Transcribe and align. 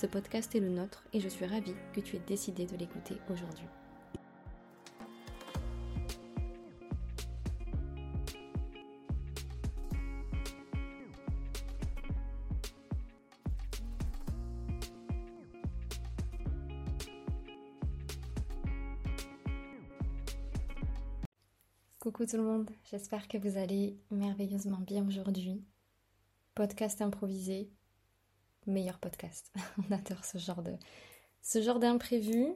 Ce 0.00 0.06
podcast 0.06 0.54
est 0.54 0.60
le 0.60 0.68
nôtre 0.68 1.02
et 1.12 1.18
je 1.18 1.28
suis 1.28 1.44
ravie 1.44 1.74
que 1.92 2.00
tu 2.00 2.14
aies 2.14 2.22
décidé 2.24 2.66
de 2.66 2.76
l'écouter 2.76 3.16
aujourd'hui. 3.28 3.66
Coucou 21.98 22.24
tout 22.24 22.36
le 22.36 22.44
monde, 22.44 22.70
j'espère 22.88 23.26
que 23.26 23.36
vous 23.36 23.58
allez 23.58 23.98
merveilleusement 24.12 24.78
bien 24.78 25.04
aujourd'hui. 25.04 25.64
Podcast 26.54 27.02
improvisé, 27.02 27.72
meilleur 28.68 28.98
podcast. 28.98 29.52
On 29.78 29.92
adore 29.92 30.24
ce 30.24 30.38
genre 30.38 30.62
de 30.62 30.74
ce 31.42 31.62
genre 31.62 31.78
d'imprévu. 31.78 32.54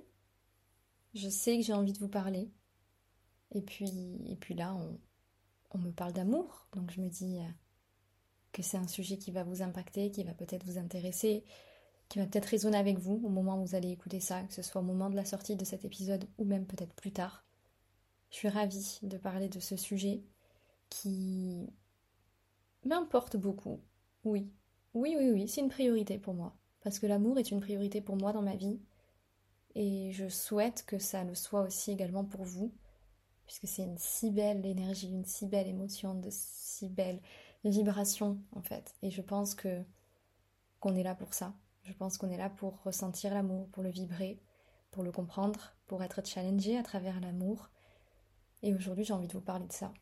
Je 1.15 1.29
sais 1.29 1.59
que 1.59 1.65
j'ai 1.65 1.73
envie 1.73 1.93
de 1.93 1.99
vous 1.99 2.09
parler. 2.09 2.51
Et 3.55 3.63
puis 3.63 4.21
et 4.27 4.37
puis 4.37 4.55
là 4.55 4.75
on, 4.75 4.99
on 5.73 5.79
me 5.79 5.91
parle 5.91 6.13
d'amour, 6.13 6.67
donc 6.73 6.91
je 6.91 7.01
me 7.01 7.09
dis 7.09 7.39
euh, 7.39 7.49
que 8.53 8.63
c'est 8.63 8.77
un 8.77 8.87
sujet 8.87 9.17
qui 9.17 9.31
va 9.31 9.43
vous 9.43 9.63
impacter, 9.63 10.11
qui 10.11 10.23
va 10.23 10.35
peut-être 10.35 10.65
vous 10.65 10.79
intéresser, 10.79 11.45
qui 12.09 12.19
va 12.19 12.27
peut-être 12.27 12.47
résonner 12.47 12.77
avec 12.77 12.99
vous 12.99 13.21
au 13.25 13.31
moment 13.31 13.61
où 13.61 13.65
vous 13.65 13.75
allez 13.75 13.91
écouter 13.91 14.21
ça, 14.21 14.43
que 14.43 14.53
ce 14.53 14.63
soit 14.63 14.83
au 14.83 14.85
moment 14.85 15.11
de 15.11 15.17
la 15.17 15.25
sortie 15.25 15.57
de 15.57 15.65
cet 15.65 15.85
épisode 15.85 16.27
ou 16.39 16.45
même 16.45 16.67
peut-être 16.67 16.95
plus 16.95 17.13
tard. 17.13 17.45
Je 18.31 18.37
suis 18.37 18.49
ravie 18.49 18.99
de 19.03 19.17
parler 19.17 19.49
de 19.49 19.61
ce 19.61 19.77
sujet 19.77 20.23
qui 20.91 21.71
m'importe 22.85 23.37
beaucoup. 23.37 23.81
Oui, 24.25 24.51
oui, 24.95 25.17
oui, 25.19 25.31
oui, 25.31 25.49
c'est 25.49 25.61
une 25.61 25.69
priorité 25.69 26.19
pour 26.19 26.35
moi. 26.35 26.55
Parce 26.83 26.99
que 26.99 27.07
l'amour 27.07 27.39
est 27.39 27.51
une 27.51 27.61
priorité 27.61 28.01
pour 28.01 28.17
moi 28.17 28.33
dans 28.33 28.43
ma 28.43 28.57
vie. 28.57 28.81
Et 29.75 30.13
je 30.13 30.29
souhaite 30.29 30.85
que 30.87 30.99
ça 30.99 31.25
le 31.25 31.35
soit 31.35 31.63
aussi 31.63 31.93
également 31.93 32.25
pour 32.25 32.45
vous. 32.45 32.73
Puisque 33.47 33.67
c'est 33.67 33.83
une 33.83 33.99
si 33.99 34.31
belle 34.31 34.65
énergie, 34.67 35.11
une 35.11 35.25
si 35.25 35.47
belle 35.47 35.69
émotion, 35.69 36.15
de 36.15 36.29
si 36.31 36.89
belles 36.89 37.21
vibrations 37.65 38.39
en 38.53 38.63
fait. 38.63 38.95
Et 39.03 39.11
je 39.11 39.23
pense 39.23 39.55
que 39.55 39.83
qu'on 40.81 40.97
est 40.97 41.03
là 41.03 41.15
pour 41.15 41.33
ça. 41.33 41.55
Je 41.85 41.93
pense 41.93 42.19
qu'on 42.19 42.31
est 42.31 42.37
là 42.37 42.51
pour 42.51 42.83
ressentir 42.83 43.35
l'amour, 43.35 43.69
pour 43.69 43.83
le 43.83 43.91
vibrer, 43.91 44.41
pour 44.91 45.03
le 45.03 45.13
comprendre, 45.13 45.75
pour 45.87 46.03
être 46.03 46.25
challengé 46.27 46.77
à 46.77 46.83
travers 46.83 47.21
l'amour. 47.21 47.71
Et 48.63 48.75
aujourd'hui 48.75 49.05
j'ai 49.05 49.13
envie 49.13 49.29
de 49.29 49.33
vous 49.33 49.41
parler 49.41 49.67
de 49.67 49.73
ça. 49.73 49.93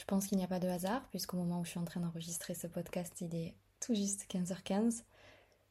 Je 0.00 0.06
pense 0.06 0.26
qu'il 0.26 0.38
n'y 0.38 0.44
a 0.44 0.48
pas 0.48 0.60
de 0.60 0.66
hasard, 0.66 1.06
puisqu'au 1.10 1.36
moment 1.36 1.60
où 1.60 1.64
je 1.64 1.70
suis 1.70 1.78
en 1.78 1.84
train 1.84 2.00
d'enregistrer 2.00 2.54
ce 2.54 2.66
podcast, 2.66 3.20
il 3.20 3.34
est 3.34 3.54
tout 3.80 3.94
juste 3.94 4.24
15h15. 4.30 5.04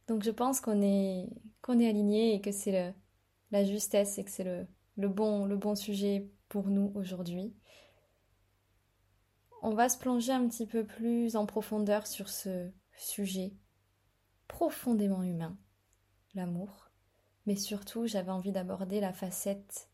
Donc 0.08 0.24
je 0.24 0.30
pense 0.30 0.62
qu'on 0.62 0.84
est, 0.84 1.28
qu'on 1.64 1.80
est 1.80 1.90
aligné 1.90 2.36
et 2.36 2.40
que 2.40 2.52
c'est 2.52 2.94
la 3.50 3.66
justesse 3.66 4.20
et 4.20 4.24
que 4.24 4.30
c'est 4.30 4.44
le, 4.44 4.68
le, 4.98 5.10
bon, 5.10 5.46
le 5.46 5.58
bon 5.58 5.74
sujet 5.74 6.30
pour 6.48 6.68
nous 6.68 6.92
aujourd'hui. 6.94 7.56
On 9.64 9.74
va 9.74 9.90
se 9.90 9.98
plonger 9.98 10.32
un 10.32 10.48
petit 10.48 10.68
peu 10.68 10.86
plus 10.86 11.36
en 11.36 11.48
profondeur 11.48 12.06
sur 12.06 12.30
ce 12.30 12.70
sujet 12.98 13.54
profondément 14.48 15.24
humain, 15.24 15.58
l'amour. 16.36 16.92
Mais 17.48 17.56
surtout, 17.56 18.06
j'avais 18.06 18.32
envie 18.32 18.52
d'aborder 18.52 19.00
la 19.00 19.12
facette 19.12 19.90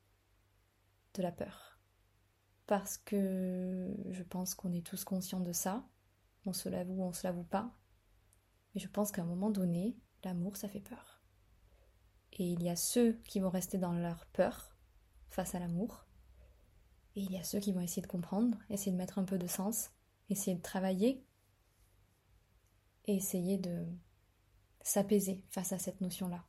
de 1.14 1.22
la 1.22 1.32
peur 1.32 1.65
parce 2.68 2.98
que 2.98 3.94
je 4.10 4.24
pense 4.24 4.56
qu'on 4.56 4.74
est 4.74 4.86
tous 4.86 5.04
conscients 5.04 5.40
de 5.40 5.52
ça. 5.52 5.88
On 6.46 6.54
se 6.54 6.70
l'avoue 6.70 6.96
ou 6.96 7.04
on 7.04 7.14
se 7.14 7.26
l'avoue 7.26 7.44
pas. 7.44 7.72
Mais 8.74 8.82
je 8.82 8.88
pense 8.88 9.12
qu'à 9.12 9.22
un 9.22 9.26
moment 9.26 9.50
donné, 9.50 9.98
l'amour, 10.24 10.58
ça 10.58 10.68
fait 10.68 10.82
peur. 10.82 11.24
Et 12.34 12.44
il 12.44 12.64
y 12.64 12.70
a 12.70 12.76
ceux 12.76 13.14
qui 13.28 13.40
vont 13.40 13.50
rester 13.50 13.78
dans 13.78 13.94
leur 13.94 14.26
peur 14.28 14.76
face 15.30 15.56
à 15.56 15.60
l'amour. 15.60 16.06
Et 17.16 17.22
il 17.22 17.32
y 17.32 17.38
a 17.38 17.44
ceux 17.44 17.60
qui 17.60 17.72
vont 17.72 17.80
essayer 17.80 18.02
de 18.02 18.08
comprendre, 18.08 18.58
essayer 18.70 18.92
de 18.92 18.98
mettre 18.98 19.20
un 19.20 19.24
peu 19.24 19.38
de 19.38 19.48
sens, 19.48 19.92
essayer 20.30 20.58
de 20.58 20.62
travailler 20.62 21.26
et 23.06 23.16
essayer 23.16 23.58
de 23.58 23.86
s'apaiser 24.82 25.44
face 25.50 25.72
à 25.72 25.80
cette 25.80 26.02
notion-là. 26.02 26.44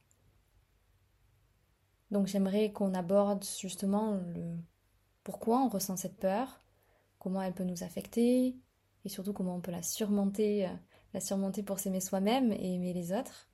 Donc 2.11 2.27
j'aimerais 2.27 2.73
qu'on 2.73 2.95
aborde 2.95 3.45
justement 3.45 4.15
le, 4.15 4.57
pourquoi 5.27 5.61
on 5.61 5.69
ressent 5.69 5.97
cette 5.97 6.19
peur, 6.19 6.63
comment 7.19 7.43
elle 7.43 7.53
peut 7.53 7.65
nous 7.65 7.83
affecter, 7.83 8.57
et 9.05 9.09
surtout 9.09 9.33
comment 9.33 9.57
on 9.57 9.61
peut 9.61 9.73
la 9.73 9.83
surmonter, 9.83 10.69
euh, 10.69 10.73
la 11.15 11.19
surmonter 11.19 11.65
pour 11.65 11.81
s'aimer 11.81 11.99
soi-même 11.99 12.53
et 12.53 12.75
aimer 12.75 12.93
les 12.93 13.11
autres. 13.11 13.51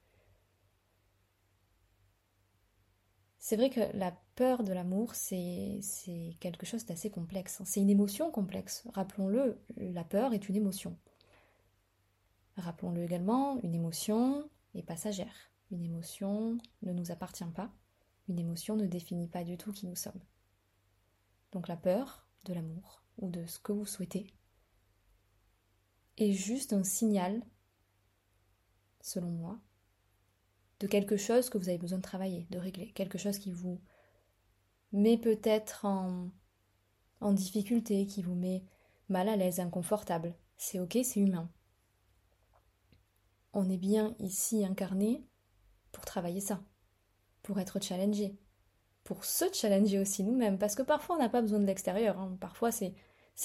C'est 3.38 3.56
vrai 3.56 3.70
que 3.70 3.80
la 3.96 4.12
peur 4.34 4.64
de 4.64 4.74
l'amour, 4.74 5.14
c'est 5.14 5.80
quelque 6.40 6.66
chose 6.66 6.84
d'assez 6.84 7.10
complexe. 7.10 7.62
C'est 7.64 7.80
une 7.80 7.88
émotion 7.88 8.30
complexe. 8.30 8.86
Rappelons-le, 8.92 9.58
la 9.78 10.04
peur 10.04 10.34
est 10.34 10.50
une 10.50 10.56
émotion. 10.56 10.98
Rappelons-le 12.58 13.02
également, 13.02 13.58
une 13.62 13.74
émotion 13.74 14.46
est 14.74 14.82
passagère. 14.82 15.50
Une 15.70 15.82
émotion 15.82 16.58
ne 16.82 16.92
nous 16.92 17.10
appartient 17.12 17.50
pas. 17.56 17.72
Une 18.28 18.38
émotion 18.38 18.76
ne 18.76 18.86
définit 18.86 19.28
pas 19.28 19.42
du 19.42 19.56
tout 19.56 19.72
qui 19.72 19.86
nous 19.86 19.96
sommes. 19.96 20.20
Donc 21.52 21.68
la 21.68 21.76
peur 21.76 22.26
de 22.44 22.54
l'amour 22.54 23.04
ou 23.18 23.30
de 23.30 23.46
ce 23.46 23.58
que 23.58 23.72
vous 23.72 23.86
souhaitez 23.86 24.26
est 26.16 26.32
juste 26.32 26.72
un 26.72 26.84
signal, 26.84 27.42
selon 29.00 29.30
moi, 29.30 29.60
de 30.80 30.86
quelque 30.86 31.16
chose 31.16 31.48
que 31.48 31.58
vous 31.58 31.68
avez 31.68 31.78
besoin 31.78 31.98
de 31.98 32.02
travailler, 32.02 32.46
de 32.50 32.58
régler, 32.58 32.92
quelque 32.92 33.18
chose 33.18 33.38
qui 33.38 33.52
vous 33.52 33.80
met 34.92 35.16
peut-être 35.16 35.84
en, 35.84 36.30
difficulté, 37.32 38.06
qui 38.06 38.22
vous 38.22 38.34
met 38.34 38.64
mal 39.08 39.28
à 39.28 39.36
l'aise, 39.36 39.60
inconfortable. 39.60 40.34
C'est 40.56 40.80
ok, 40.80 40.98
c'est 41.04 41.20
humain. 41.20 41.50
On 43.52 43.68
est 43.70 43.78
bien 43.78 44.16
ici 44.18 44.64
incarné 44.64 45.24
pour 45.92 46.04
travailler 46.04 46.40
ça, 46.40 46.62
pour 47.42 47.60
être 47.60 47.80
challengé, 47.80 48.38
pour 49.04 49.24
se 49.24 49.44
challenger 49.52 49.98
aussi 49.98 50.22
nous-mêmes, 50.22 50.58
parce 50.58 50.74
que 50.74 50.82
parfois 50.82 51.16
on 51.16 51.18
n'a 51.18 51.28
pas 51.28 51.42
besoin 51.42 51.58
de 51.58 51.66
l'extérieur, 51.66 52.18
hein. 52.18 52.36
parfois 52.40 52.70
c'est, 52.70 52.94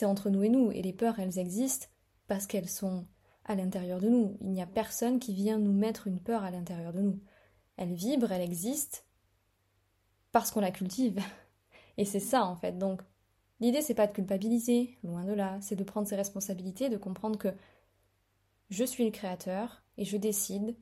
entre 0.04 0.30
nous 0.30 0.44
et 0.44 0.50
nous, 0.50 0.72
et 0.72 0.82
les 0.82 0.94
peurs 0.94 1.20
elles 1.20 1.40
existent 1.40 1.88
parce 2.28 2.46
qu'elles 2.46 2.70
sont 2.70 3.08
à 3.46 3.56
l'intérieur 3.56 4.00
de 4.00 4.10
nous. 4.10 4.38
Il 4.42 4.52
n'y 4.52 4.62
a 4.62 4.68
personne 4.68 5.20
qui 5.20 5.34
vient 5.34 5.58
nous 5.58 5.72
mettre 5.72 6.08
une 6.08 6.20
peur 6.20 6.44
à 6.44 6.52
l'intérieur 6.52 6.94
de 6.94 7.02
nous. 7.02 7.20
Elle 7.78 7.94
vibre, 7.94 8.32
elle 8.32 8.42
existe 8.42 9.06
parce 10.32 10.52
qu'on 10.52 10.60
la 10.60 10.72
cultive. 10.72 11.20
Et 11.98 12.06
c'est 12.06 12.20
ça 12.20 12.46
en 12.46 12.56
fait. 12.56 12.78
Donc 12.78 13.02
l'idée 13.60 13.82
c'est 13.82 13.96
pas 13.96 14.08
de 14.08 14.12
culpabiliser, 14.12 15.00
loin 15.04 15.24
de 15.24 15.34
là, 15.34 15.58
c'est 15.62 15.76
de 15.76 15.84
prendre 15.84 16.08
ses 16.08 16.16
responsabilités, 16.16 16.90
de 16.90 16.98
comprendre 16.98 17.40
que 17.40 17.54
je 18.70 18.84
suis 18.84 19.06
le 19.06 19.12
créateur 19.12 19.84
et 19.98 20.06
je 20.06 20.18
décide 20.18 20.76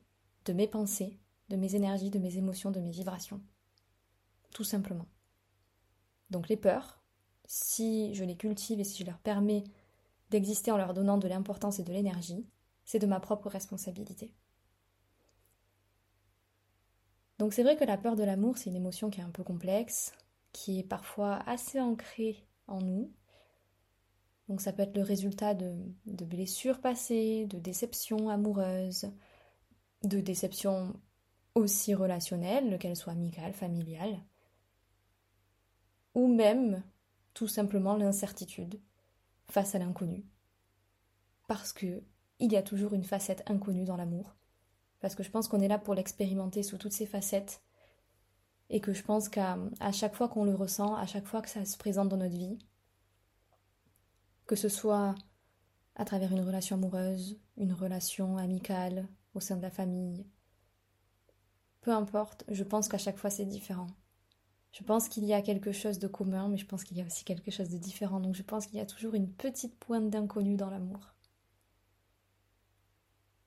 de 0.44 0.52
mes 0.52 0.66
pensées, 0.66 1.18
de 1.48 1.56
mes 1.56 1.74
énergies, 1.76 2.10
de 2.10 2.18
mes 2.18 2.36
émotions, 2.36 2.70
de 2.70 2.80
mes 2.80 2.90
vibrations 2.90 3.40
tout 4.52 4.64
simplement. 4.64 5.06
Donc 6.30 6.48
les 6.48 6.56
peurs, 6.56 7.02
si 7.46 8.14
je 8.14 8.24
les 8.24 8.36
cultive 8.36 8.80
et 8.80 8.84
si 8.84 9.02
je 9.02 9.06
leur 9.06 9.18
permets 9.18 9.64
d'exister 10.30 10.70
en 10.72 10.76
leur 10.76 10.94
donnant 10.94 11.18
de 11.18 11.28
l'importance 11.28 11.78
et 11.78 11.84
de 11.84 11.92
l'énergie, 11.92 12.46
c'est 12.84 12.98
de 12.98 13.06
ma 13.06 13.20
propre 13.20 13.48
responsabilité. 13.48 14.34
Donc 17.38 17.52
c'est 17.52 17.62
vrai 17.62 17.76
que 17.76 17.84
la 17.84 17.98
peur 17.98 18.16
de 18.16 18.24
l'amour, 18.24 18.56
c'est 18.56 18.70
une 18.70 18.76
émotion 18.76 19.10
qui 19.10 19.20
est 19.20 19.24
un 19.24 19.30
peu 19.30 19.44
complexe, 19.44 20.12
qui 20.52 20.78
est 20.80 20.84
parfois 20.84 21.36
assez 21.46 21.80
ancrée 21.80 22.46
en 22.66 22.80
nous. 22.80 23.12
Donc 24.48 24.60
ça 24.60 24.72
peut 24.72 24.82
être 24.82 24.96
le 24.96 25.02
résultat 25.02 25.54
de, 25.54 25.74
blessures 26.06 26.80
passées, 26.80 27.46
de 27.46 27.58
déceptions 27.58 28.30
amoureuses, 28.30 29.10
de 30.04 30.20
déceptions 30.20 30.94
aussi 31.54 31.94
relationnelles, 31.94 32.78
qu'elles 32.78 32.96
soient 32.96 33.12
amicales, 33.12 33.52
familiales 33.52 34.18
ou 36.16 36.26
même 36.26 36.82
tout 37.34 37.46
simplement 37.46 37.94
l'incertitude 37.94 38.80
face 39.50 39.74
à 39.74 39.78
l'inconnu. 39.78 40.24
Parce 41.46 41.74
que 41.74 42.02
il 42.38 42.50
y 42.50 42.56
a 42.56 42.62
toujours 42.62 42.94
une 42.94 43.04
facette 43.04 43.48
inconnue 43.48 43.84
dans 43.84 43.98
l'amour, 43.98 44.34
parce 45.00 45.14
que 45.14 45.22
je 45.22 45.30
pense 45.30 45.46
qu'on 45.46 45.60
est 45.60 45.68
là 45.68 45.78
pour 45.78 45.94
l'expérimenter 45.94 46.62
sous 46.62 46.78
toutes 46.78 46.94
ses 46.94 47.06
facettes, 47.06 47.62
et 48.70 48.80
que 48.80 48.94
je 48.94 49.02
pense 49.02 49.28
qu'à 49.28 49.58
chaque 49.92 50.14
fois 50.14 50.28
qu'on 50.28 50.44
le 50.46 50.54
ressent, 50.54 50.94
à 50.96 51.04
chaque 51.06 51.26
fois 51.26 51.42
que 51.42 51.50
ça 51.50 51.66
se 51.66 51.76
présente 51.76 52.08
dans 52.08 52.16
notre 52.16 52.34
vie, 52.34 52.58
que 54.46 54.56
ce 54.56 54.70
soit 54.70 55.14
à 55.96 56.06
travers 56.06 56.32
une 56.32 56.40
relation 56.40 56.76
amoureuse, 56.76 57.38
une 57.58 57.74
relation 57.74 58.38
amicale, 58.38 59.06
au 59.34 59.40
sein 59.40 59.56
de 59.56 59.62
la 59.62 59.70
famille, 59.70 60.26
peu 61.82 61.92
importe, 61.92 62.44
je 62.48 62.64
pense 62.64 62.88
qu'à 62.88 62.98
chaque 62.98 63.18
fois 63.18 63.30
c'est 63.30 63.44
différent. 63.44 63.88
Je 64.76 64.84
pense 64.84 65.08
qu'il 65.08 65.24
y 65.24 65.32
a 65.32 65.40
quelque 65.40 65.72
chose 65.72 65.98
de 65.98 66.06
commun, 66.06 66.48
mais 66.48 66.58
je 66.58 66.66
pense 66.66 66.84
qu'il 66.84 66.98
y 66.98 67.00
a 67.00 67.06
aussi 67.06 67.24
quelque 67.24 67.50
chose 67.50 67.70
de 67.70 67.78
différent. 67.78 68.20
Donc 68.20 68.34
je 68.34 68.42
pense 68.42 68.66
qu'il 68.66 68.76
y 68.76 68.82
a 68.82 68.84
toujours 68.84 69.14
une 69.14 69.32
petite 69.32 69.74
pointe 69.78 70.10
d'inconnu 70.10 70.56
dans 70.56 70.68
l'amour. 70.68 71.14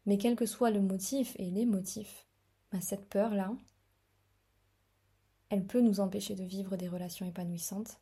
Mais 0.07 0.17
quel 0.17 0.35
que 0.35 0.47
soit 0.47 0.71
le 0.71 0.81
motif 0.81 1.35
et 1.37 1.51
les 1.51 1.67
motifs, 1.67 2.25
ben, 2.71 2.81
cette 2.81 3.07
peur-là, 3.07 3.53
elle 5.49 5.67
peut 5.67 5.81
nous 5.81 5.99
empêcher 5.99 6.33
de 6.33 6.43
vivre 6.43 6.77
des 6.77 6.87
relations 6.87 7.27
épanouissantes, 7.27 8.01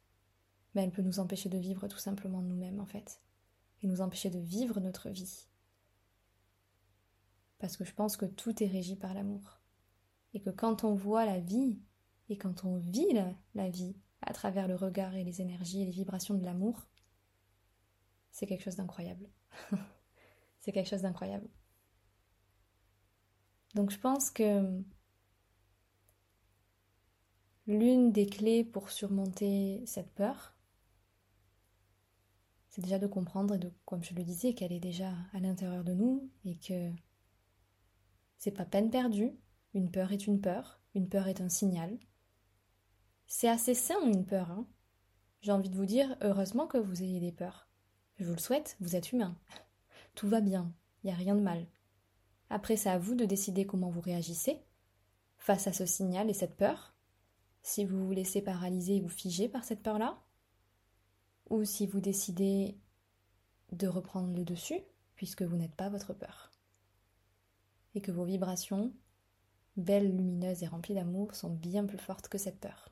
mais 0.74 0.86
elle 0.86 0.92
peut 0.92 1.02
nous 1.02 1.20
empêcher 1.20 1.50
de 1.50 1.58
vivre 1.58 1.90
tout 1.90 1.98
simplement 1.98 2.42
nous-mêmes 2.42 2.80
en 2.80 2.86
fait, 2.86 3.20
et 3.84 3.88
nous 3.88 4.00
empêcher 4.00 4.30
de 4.30 4.40
vivre 4.40 4.80
notre 4.80 5.10
vie. 5.10 5.48
Parce 7.60 7.76
que 7.76 7.84
je 7.84 7.94
pense 7.94 8.16
que 8.16 8.26
tout 8.26 8.64
est 8.64 8.68
régi 8.68 8.96
par 8.96 9.14
l'amour. 9.14 9.60
Et 10.34 10.40
que 10.40 10.50
quand 10.50 10.86
on 10.86 10.96
voit 10.96 11.26
la 11.26 11.42
vie, 11.42 11.78
et 12.30 12.38
quand 12.38 12.66
on 12.66 12.78
vit 12.78 13.14
la, 13.56 13.70
vie 13.70 13.96
à 14.22 14.34
travers 14.34 14.68
le 14.68 14.76
regard 14.76 15.16
et 15.16 15.24
les 15.24 15.42
énergies 15.42 15.82
et 15.82 15.86
les 15.86 15.92
vibrations 15.92 16.36
de 16.36 16.44
l'amour, 16.44 16.88
c'est 18.32 18.46
quelque 18.46 18.64
chose 18.64 18.76
d'incroyable. 18.76 19.30
c'est 20.60 20.72
quelque 20.72 20.90
chose 20.90 21.02
d'incroyable. 21.02 21.50
Donc 23.76 23.92
je 23.92 24.00
pense 24.00 24.32
que 24.32 24.84
l'une 27.68 28.12
des 28.12 28.26
clés 28.26 28.64
pour 28.64 28.90
surmonter 28.90 29.84
cette 29.86 30.14
peur, 30.14 30.58
c'est 32.70 32.82
déjà 32.82 33.00
de 33.00 33.08
comprendre, 33.08 33.56
et 33.56 33.58
de, 33.58 33.72
comme 33.86 34.04
je 34.04 34.14
le 34.14 34.24
disais, 34.24 34.54
qu'elle 34.54 34.72
est 34.72 34.80
déjà 34.80 35.12
à 35.34 35.40
l'intérieur 35.40 35.84
de 35.84 35.94
nous 35.94 36.30
et 36.46 36.58
que 36.58 36.92
c'est 38.38 38.52
pas 38.52 38.66
peine 38.66 38.92
perdue. 38.92 39.32
Une 39.74 39.90
peur 39.90 40.12
est 40.12 40.28
une 40.28 40.40
peur, 40.40 40.80
une 40.94 41.10
peur 41.10 41.28
est 41.28 41.42
un 41.42 41.50
signal. 41.50 41.98
C'est 43.30 43.50
assez 43.50 43.74
sain 43.74 44.00
une 44.06 44.26
peur. 44.26 44.50
Hein 44.52 44.66
J'ai 45.42 45.52
envie 45.52 45.70
de 45.70 45.76
vous 45.76 45.86
dire, 45.86 46.16
heureusement 46.22 46.66
que 46.66 46.78
vous 46.78 47.04
ayez 47.04 47.20
des 47.20 47.34
peurs. 47.34 47.68
Je 48.16 48.24
vous 48.24 48.34
le 48.34 48.40
souhaite, 48.40 48.78
vous 48.80 48.96
êtes 48.96 49.12
humain. 49.12 49.38
Tout 50.16 50.30
va 50.30 50.40
bien, 50.40 50.74
il 51.04 51.08
n'y 51.08 51.14
a 51.14 51.18
rien 51.18 51.36
de 51.36 51.42
mal. 51.42 51.68
Après, 52.50 52.78
c'est 52.78 52.90
à 52.90 52.98
vous 52.98 53.16
de 53.16 53.26
décider 53.26 53.66
comment 53.66 53.90
vous 53.90 54.00
réagissez 54.00 54.64
face 55.38 55.68
à 55.68 55.74
ce 55.74 55.86
signal 55.86 56.30
et 56.30 56.34
cette 56.34 56.56
peur. 56.56 56.96
Si 57.62 57.84
vous 57.84 58.08
vous 58.08 58.14
laissez 58.14 58.42
paralyser 58.42 59.02
ou 59.02 59.10
figer 59.10 59.50
par 59.50 59.66
cette 59.66 59.84
peur-là, 59.84 60.18
ou 61.50 61.66
si 61.66 61.86
vous 61.86 62.00
décidez 62.00 62.78
de 63.74 63.88
reprendre 63.88 64.34
le 64.34 64.46
dessus, 64.46 64.80
puisque 65.16 65.42
vous 65.42 65.58
n'êtes 65.58 65.76
pas 65.76 65.90
votre 65.90 66.14
peur. 66.14 66.52
Et 67.94 68.00
que 68.00 68.12
vos 68.12 68.24
vibrations, 68.24 68.94
belles, 69.76 70.16
lumineuses 70.16 70.64
et 70.64 70.68
remplies 70.68 70.96
d'amour, 70.96 71.36
sont 71.36 71.54
bien 71.54 71.86
plus 71.86 71.98
fortes 71.98 72.30
que 72.30 72.38
cette 72.38 72.60
peur. 72.60 72.90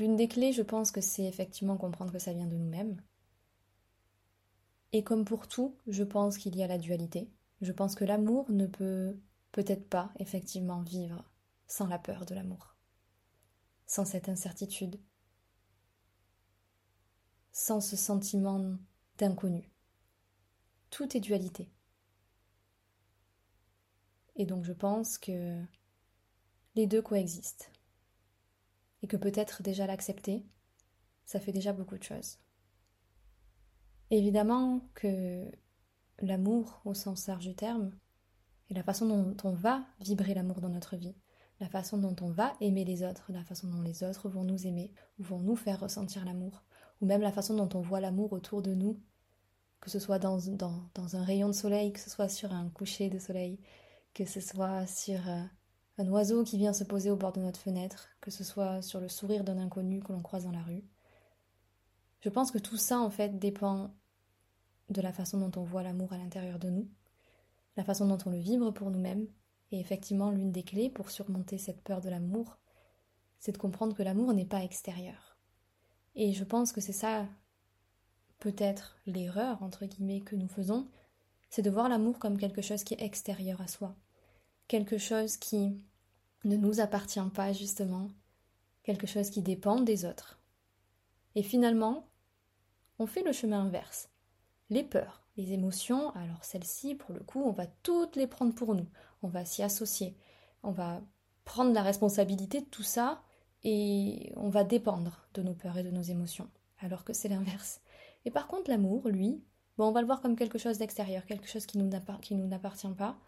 L'une 0.00 0.16
des 0.16 0.28
clés, 0.28 0.52
je 0.52 0.62
pense 0.62 0.90
que 0.90 1.02
c'est 1.02 1.24
effectivement 1.24 1.76
comprendre 1.76 2.10
que 2.10 2.18
ça 2.18 2.32
vient 2.32 2.46
de 2.46 2.56
nous-mêmes, 2.56 3.00
et 4.92 5.04
comme 5.04 5.24
pour 5.24 5.46
tout, 5.46 5.76
je 5.86 6.02
pense 6.02 6.38
qu'il 6.38 6.56
y 6.56 6.62
a 6.62 6.66
la 6.66 6.78
dualité. 6.78 7.30
Je 7.60 7.70
pense 7.70 7.94
que 7.94 8.04
l'amour 8.04 8.50
ne 8.50 8.66
peut 8.66 9.20
peut-être 9.52 9.88
pas 9.88 10.10
effectivement 10.18 10.80
vivre 10.80 11.30
sans 11.66 11.86
la 11.86 11.98
peur 11.98 12.24
de 12.24 12.34
l'amour, 12.34 12.76
sans 13.86 14.04
cette 14.04 14.28
incertitude, 14.28 14.98
sans 17.52 17.80
ce 17.80 17.94
sentiment 17.94 18.78
d'inconnu. 19.18 19.70
Tout 20.88 21.16
est 21.16 21.20
dualité. 21.20 21.70
Et 24.36 24.46
donc 24.46 24.64
je 24.64 24.72
pense 24.72 25.18
que 25.18 25.62
les 26.74 26.86
deux 26.86 27.02
coexistent. 27.02 27.70
Et 29.02 29.06
que 29.06 29.16
peut-être 29.16 29.62
déjà 29.62 29.86
l'accepter, 29.86 30.44
ça 31.24 31.40
fait 31.40 31.52
déjà 31.52 31.72
beaucoup 31.72 31.96
de 31.96 32.02
choses. 32.02 32.38
Évidemment 34.10 34.80
que 34.94 35.50
l'amour 36.18 36.80
au 36.84 36.94
sens 36.94 37.26
large 37.28 37.46
du 37.46 37.54
terme, 37.54 37.92
et 38.68 38.74
la 38.74 38.82
façon 38.82 39.06
dont 39.06 39.36
on 39.44 39.52
va 39.52 39.84
vibrer 40.00 40.34
l'amour 40.34 40.60
dans 40.60 40.68
notre 40.68 40.96
vie, 40.96 41.14
la 41.60 41.68
façon 41.68 41.98
dont 41.98 42.16
on 42.20 42.30
va 42.30 42.54
aimer 42.60 42.84
les 42.84 43.02
autres, 43.02 43.30
la 43.32 43.44
façon 43.44 43.68
dont 43.68 43.82
les 43.82 44.02
autres 44.02 44.28
vont 44.28 44.44
nous 44.44 44.66
aimer, 44.66 44.92
ou 45.18 45.24
vont 45.24 45.40
nous 45.40 45.56
faire 45.56 45.80
ressentir 45.80 46.24
l'amour, 46.24 46.62
ou 47.00 47.06
même 47.06 47.20
la 47.20 47.32
façon 47.32 47.54
dont 47.54 47.68
on 47.78 47.82
voit 47.82 48.00
l'amour 48.00 48.32
autour 48.32 48.62
de 48.62 48.74
nous, 48.74 49.00
que 49.80 49.90
ce 49.90 49.98
soit 49.98 50.18
dans, 50.18 50.38
dans, 50.94 51.16
un 51.16 51.24
rayon 51.24 51.48
de 51.48 51.54
soleil, 51.54 51.92
que 51.92 52.00
ce 52.00 52.10
soit 52.10 52.28
sur 52.28 52.52
un 52.52 52.68
coucher 52.70 53.10
de 53.10 53.18
soleil, 53.18 53.58
que 54.14 54.24
ce 54.24 54.40
soit 54.40 54.86
sur 54.86 55.28
euh, 55.28 55.42
un 56.00 56.08
oiseau 56.08 56.44
qui 56.44 56.56
vient 56.56 56.72
se 56.72 56.84
poser 56.84 57.10
au 57.10 57.16
bord 57.16 57.32
de 57.32 57.40
notre 57.40 57.60
fenêtre, 57.60 58.08
que 58.20 58.30
ce 58.30 58.42
soit 58.42 58.80
sur 58.80 59.00
le 59.00 59.08
sourire 59.08 59.44
d'un 59.44 59.58
inconnu 59.58 60.00
que 60.00 60.12
l'on 60.12 60.22
croise 60.22 60.44
dans 60.44 60.50
la 60.50 60.62
rue. 60.62 60.82
Je 62.20 62.30
pense 62.30 62.50
que 62.50 62.58
tout 62.58 62.78
ça, 62.78 62.98
en 62.98 63.10
fait, 63.10 63.38
dépend 63.38 63.90
de 64.88 65.02
la 65.02 65.12
façon 65.12 65.38
dont 65.38 65.60
on 65.60 65.64
voit 65.64 65.82
l'amour 65.82 66.12
à 66.12 66.18
l'intérieur 66.18 66.58
de 66.58 66.70
nous, 66.70 66.88
la 67.76 67.84
façon 67.84 68.06
dont 68.06 68.18
on 68.24 68.30
le 68.30 68.38
vibre 68.38 68.72
pour 68.72 68.90
nous-mêmes, 68.90 69.28
et 69.72 69.78
effectivement 69.78 70.30
l'une 70.30 70.52
des 70.52 70.62
clés 70.62 70.88
pour 70.88 71.10
surmonter 71.10 71.58
cette 71.58 71.82
peur 71.82 72.00
de 72.00 72.08
l'amour, 72.08 72.56
c'est 73.38 73.52
de 73.52 73.58
comprendre 73.58 73.94
que 73.94 74.02
l'amour 74.02 74.32
n'est 74.32 74.46
pas 74.46 74.64
extérieur. 74.64 75.38
Et 76.14 76.32
je 76.32 76.44
pense 76.44 76.72
que 76.72 76.80
c'est 76.80 76.92
ça 76.92 77.26
peut-être 78.38 78.98
l'erreur, 79.06 79.62
entre 79.62 79.84
guillemets, 79.84 80.22
que 80.22 80.34
nous 80.34 80.48
faisons, 80.48 80.88
c'est 81.50 81.62
de 81.62 81.70
voir 81.70 81.88
l'amour 81.88 82.18
comme 82.18 82.38
quelque 82.38 82.62
chose 82.62 82.84
qui 82.84 82.94
est 82.94 83.02
extérieur 83.02 83.60
à 83.60 83.68
soi, 83.68 83.94
quelque 84.66 84.98
chose 84.98 85.36
qui 85.36 85.78
ne 86.44 86.56
nous 86.56 86.80
appartient 86.80 87.20
pas 87.34 87.52
justement, 87.52 88.08
quelque 88.82 89.06
chose 89.06 89.30
qui 89.30 89.42
dépend 89.42 89.80
des 89.80 90.04
autres. 90.04 90.40
Et 91.34 91.42
finalement, 91.42 92.08
on 92.98 93.06
fait 93.06 93.22
le 93.22 93.32
chemin 93.32 93.62
inverse 93.62 94.10
les 94.70 94.84
peurs, 94.84 95.26
les 95.36 95.52
émotions, 95.52 96.10
alors 96.14 96.44
celles-ci, 96.44 96.94
pour 96.94 97.12
le 97.12 97.20
coup, 97.20 97.42
on 97.42 97.50
va 97.50 97.66
toutes 97.66 98.16
les 98.16 98.26
prendre 98.26 98.54
pour 98.54 98.74
nous, 98.74 98.86
on 99.22 99.28
va 99.28 99.44
s'y 99.44 99.62
associer, 99.62 100.16
on 100.62 100.70
va 100.70 101.02
prendre 101.44 101.72
la 101.72 101.82
responsabilité 101.82 102.60
de 102.60 102.66
tout 102.66 102.84
ça 102.84 103.22
et 103.64 104.32
on 104.36 104.48
va 104.48 104.64
dépendre 104.64 105.26
de 105.34 105.42
nos 105.42 105.54
peurs 105.54 105.76
et 105.76 105.82
de 105.82 105.90
nos 105.90 106.02
émotions, 106.02 106.48
alors 106.78 107.04
que 107.04 107.12
c'est 107.12 107.28
l'inverse. 107.28 107.80
Et 108.24 108.30
par 108.30 108.46
contre, 108.46 108.70
l'amour, 108.70 109.08
lui, 109.08 109.42
on 109.78 109.92
va 109.92 110.00
le 110.00 110.06
voir 110.06 110.20
comme 110.20 110.36
quelque 110.36 110.58
chose 110.58 110.78
d'extérieur, 110.78 111.26
quelque 111.26 111.48
chose 111.48 111.66
qui 111.66 111.78
nous 111.78 111.88
n'appartient 111.88 112.94
pas, 112.96 113.18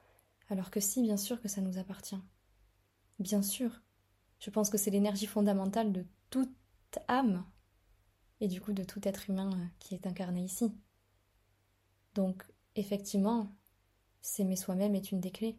alors 0.48 0.70
que 0.70 0.80
si, 0.80 1.02
bien 1.02 1.16
sûr 1.16 1.40
que 1.40 1.48
ça 1.48 1.60
nous 1.60 1.78
appartient. 1.78 2.20
Bien 3.18 3.42
sûr. 3.42 3.80
Je 4.38 4.50
pense 4.50 4.70
que 4.70 4.78
c'est 4.78 4.90
l'énergie 4.90 5.26
fondamentale 5.26 5.92
de 5.92 6.04
toute 6.30 6.50
âme, 7.08 7.44
et 8.40 8.48
du 8.48 8.60
coup 8.60 8.72
de 8.72 8.82
tout 8.82 9.00
être 9.06 9.30
humain 9.30 9.50
euh, 9.52 9.66
qui 9.78 9.94
est 9.94 10.06
incarné 10.06 10.42
ici. 10.42 10.74
Donc, 12.14 12.44
effectivement, 12.74 13.54
s'aimer 14.20 14.56
soi-même 14.56 14.94
est 14.94 15.12
une 15.12 15.20
des 15.20 15.30
clés. 15.30 15.58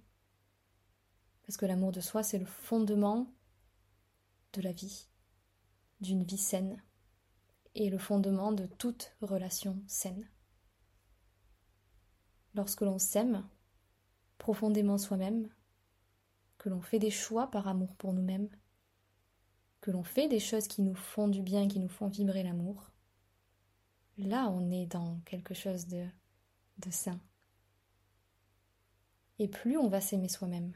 Parce 1.44 1.58
que 1.58 1.66
l'amour 1.66 1.92
de 1.92 2.02
soi, 2.02 2.24
c'est 2.24 2.40
le 2.40 2.46
fondement 2.46 3.34
de 4.54 4.62
la 4.62 4.72
vie, 4.72 5.08
d'une 6.02 6.24
vie 6.24 6.38
saine, 6.38 6.82
et 7.76 7.90
le 7.90 7.98
fondement 7.98 8.52
de 8.52 8.66
toute 8.66 9.16
relation 9.22 9.82
saine. 9.88 10.30
Lorsque 12.54 12.82
l'on 12.82 13.00
s'aime 13.00 13.48
profondément 14.38 14.98
soi-même, 14.98 15.50
que 16.64 16.70
l'on 16.70 16.80
fait 16.80 16.98
des 16.98 17.12
choix 17.12 17.52
par 17.52 17.68
amour 17.68 17.94
pour 17.98 18.14
nous-mêmes, 18.14 18.48
que 19.82 19.92
l'on 19.92 20.06
fait 20.06 20.30
des 20.30 20.40
choses 20.40 20.70
qui 20.70 20.82
nous 20.82 20.96
font 20.96 21.28
du 21.28 21.42
bien, 21.42 21.68
qui 21.68 21.82
nous 21.82 21.90
font 21.90 22.08
vibrer 22.08 22.42
l'amour, 22.42 22.90
là 24.18 24.50
on 24.50 24.72
est 24.72 24.86
dans 24.86 25.20
quelque 25.26 25.54
chose 25.54 25.88
de 25.88 26.06
de 26.78 26.90
sain. 26.90 27.20
Et 29.40 29.50
plus 29.50 29.78
on 29.78 29.90
va 29.90 30.00
s'aimer 30.00 30.30
soi-même, 30.30 30.72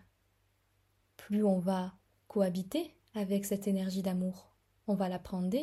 plus 1.16 1.46
on 1.46 1.58
va 1.58 1.94
cohabiter 2.28 2.94
avec 3.14 3.46
cette 3.46 3.66
énergie 3.66 4.04
d'amour. 4.04 4.58
On 4.88 4.96
va 4.96 5.08
l'apprendre, 5.08 5.58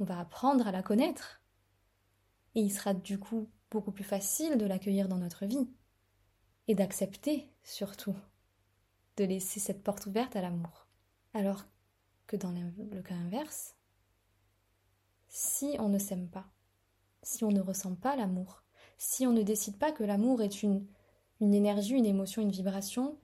on 0.00 0.04
va 0.04 0.18
apprendre 0.18 0.66
à 0.66 0.72
la 0.72 0.82
connaître. 0.82 1.40
Et 2.56 2.62
il 2.62 2.72
sera 2.72 2.94
du 2.94 3.20
coup 3.20 3.48
beaucoup 3.70 3.92
plus 3.92 4.02
facile 4.02 4.58
de 4.58 4.66
l'accueillir 4.66 5.06
dans 5.06 5.18
notre 5.18 5.46
vie. 5.46 5.70
Et 6.66 6.74
d'accepter, 6.74 7.52
surtout, 7.62 8.16
de 9.16 9.24
laisser 9.24 9.60
cette 9.60 9.82
porte 9.82 10.06
ouverte 10.06 10.36
à 10.36 10.42
l'amour. 10.42 10.86
Alors 11.34 11.64
que 12.26 12.36
dans 12.36 12.50
le 12.50 13.02
cas 13.02 13.14
inverse, 13.14 13.76
si 15.28 15.76
on 15.78 15.88
ne 15.88 15.98
s'aime 15.98 16.28
pas, 16.28 16.46
si 17.22 17.44
on 17.44 17.50
ne 17.50 17.60
ressent 17.60 17.94
pas 17.94 18.16
l'amour, 18.16 18.62
si 18.98 19.26
on 19.26 19.32
ne 19.32 19.42
décide 19.42 19.78
pas 19.78 19.90
que 19.90 20.04
l'amour 20.04 20.42
est 20.42 20.62
une, 20.62 20.86
énergie, 21.40 21.94
une 21.94 22.06
émotion, 22.06 22.42
une 22.42 22.50
vibration, 22.50 23.18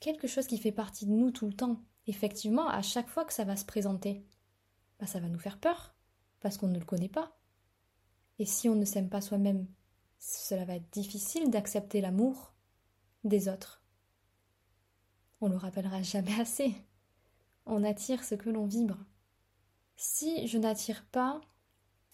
quelque 0.00 0.26
chose 0.26 0.46
qui 0.46 0.58
fait 0.58 0.72
partie 0.72 1.06
de 1.06 1.12
nous 1.12 1.30
tout 1.30 1.46
le 1.46 1.52
temps. 1.52 1.80
Effectivement, 2.06 2.68
à 2.68 2.82
chaque 2.82 3.08
fois 3.08 3.24
que 3.24 3.32
ça 3.32 3.44
va 3.44 3.56
se 3.56 3.64
présenter, 3.64 4.24
bah, 4.98 5.06
ça 5.06 5.20
va 5.20 5.28
nous 5.28 5.38
faire 5.38 5.58
peur, 5.58 5.94
parce 6.40 6.58
qu'on 6.58 6.68
ne 6.68 6.78
le 6.78 6.84
connaît 6.84 7.08
pas. 7.08 7.38
Et 8.38 8.44
si 8.44 8.68
on 8.68 8.74
ne 8.74 8.84
s'aime 8.84 9.08
pas 9.08 9.20
soi-même, 9.20 9.66
cela 10.18 10.64
va 10.64 10.76
être 10.76 10.90
difficile 10.90 11.50
d'accepter 11.50 12.00
l'amour 12.00 12.52
des 13.24 13.48
autres. 13.48 13.85
On 15.46 15.48
le 15.48 15.58
rappellera 15.58 16.02
jamais 16.02 16.40
assez. 16.40 16.74
On 17.66 17.84
attire 17.84 18.24
ce 18.24 18.34
que 18.34 18.50
l'on 18.50 18.66
vibre. 18.66 18.98
Si 19.94 20.48
je 20.48 20.58
n'attire 20.58 21.06
pas 21.12 21.40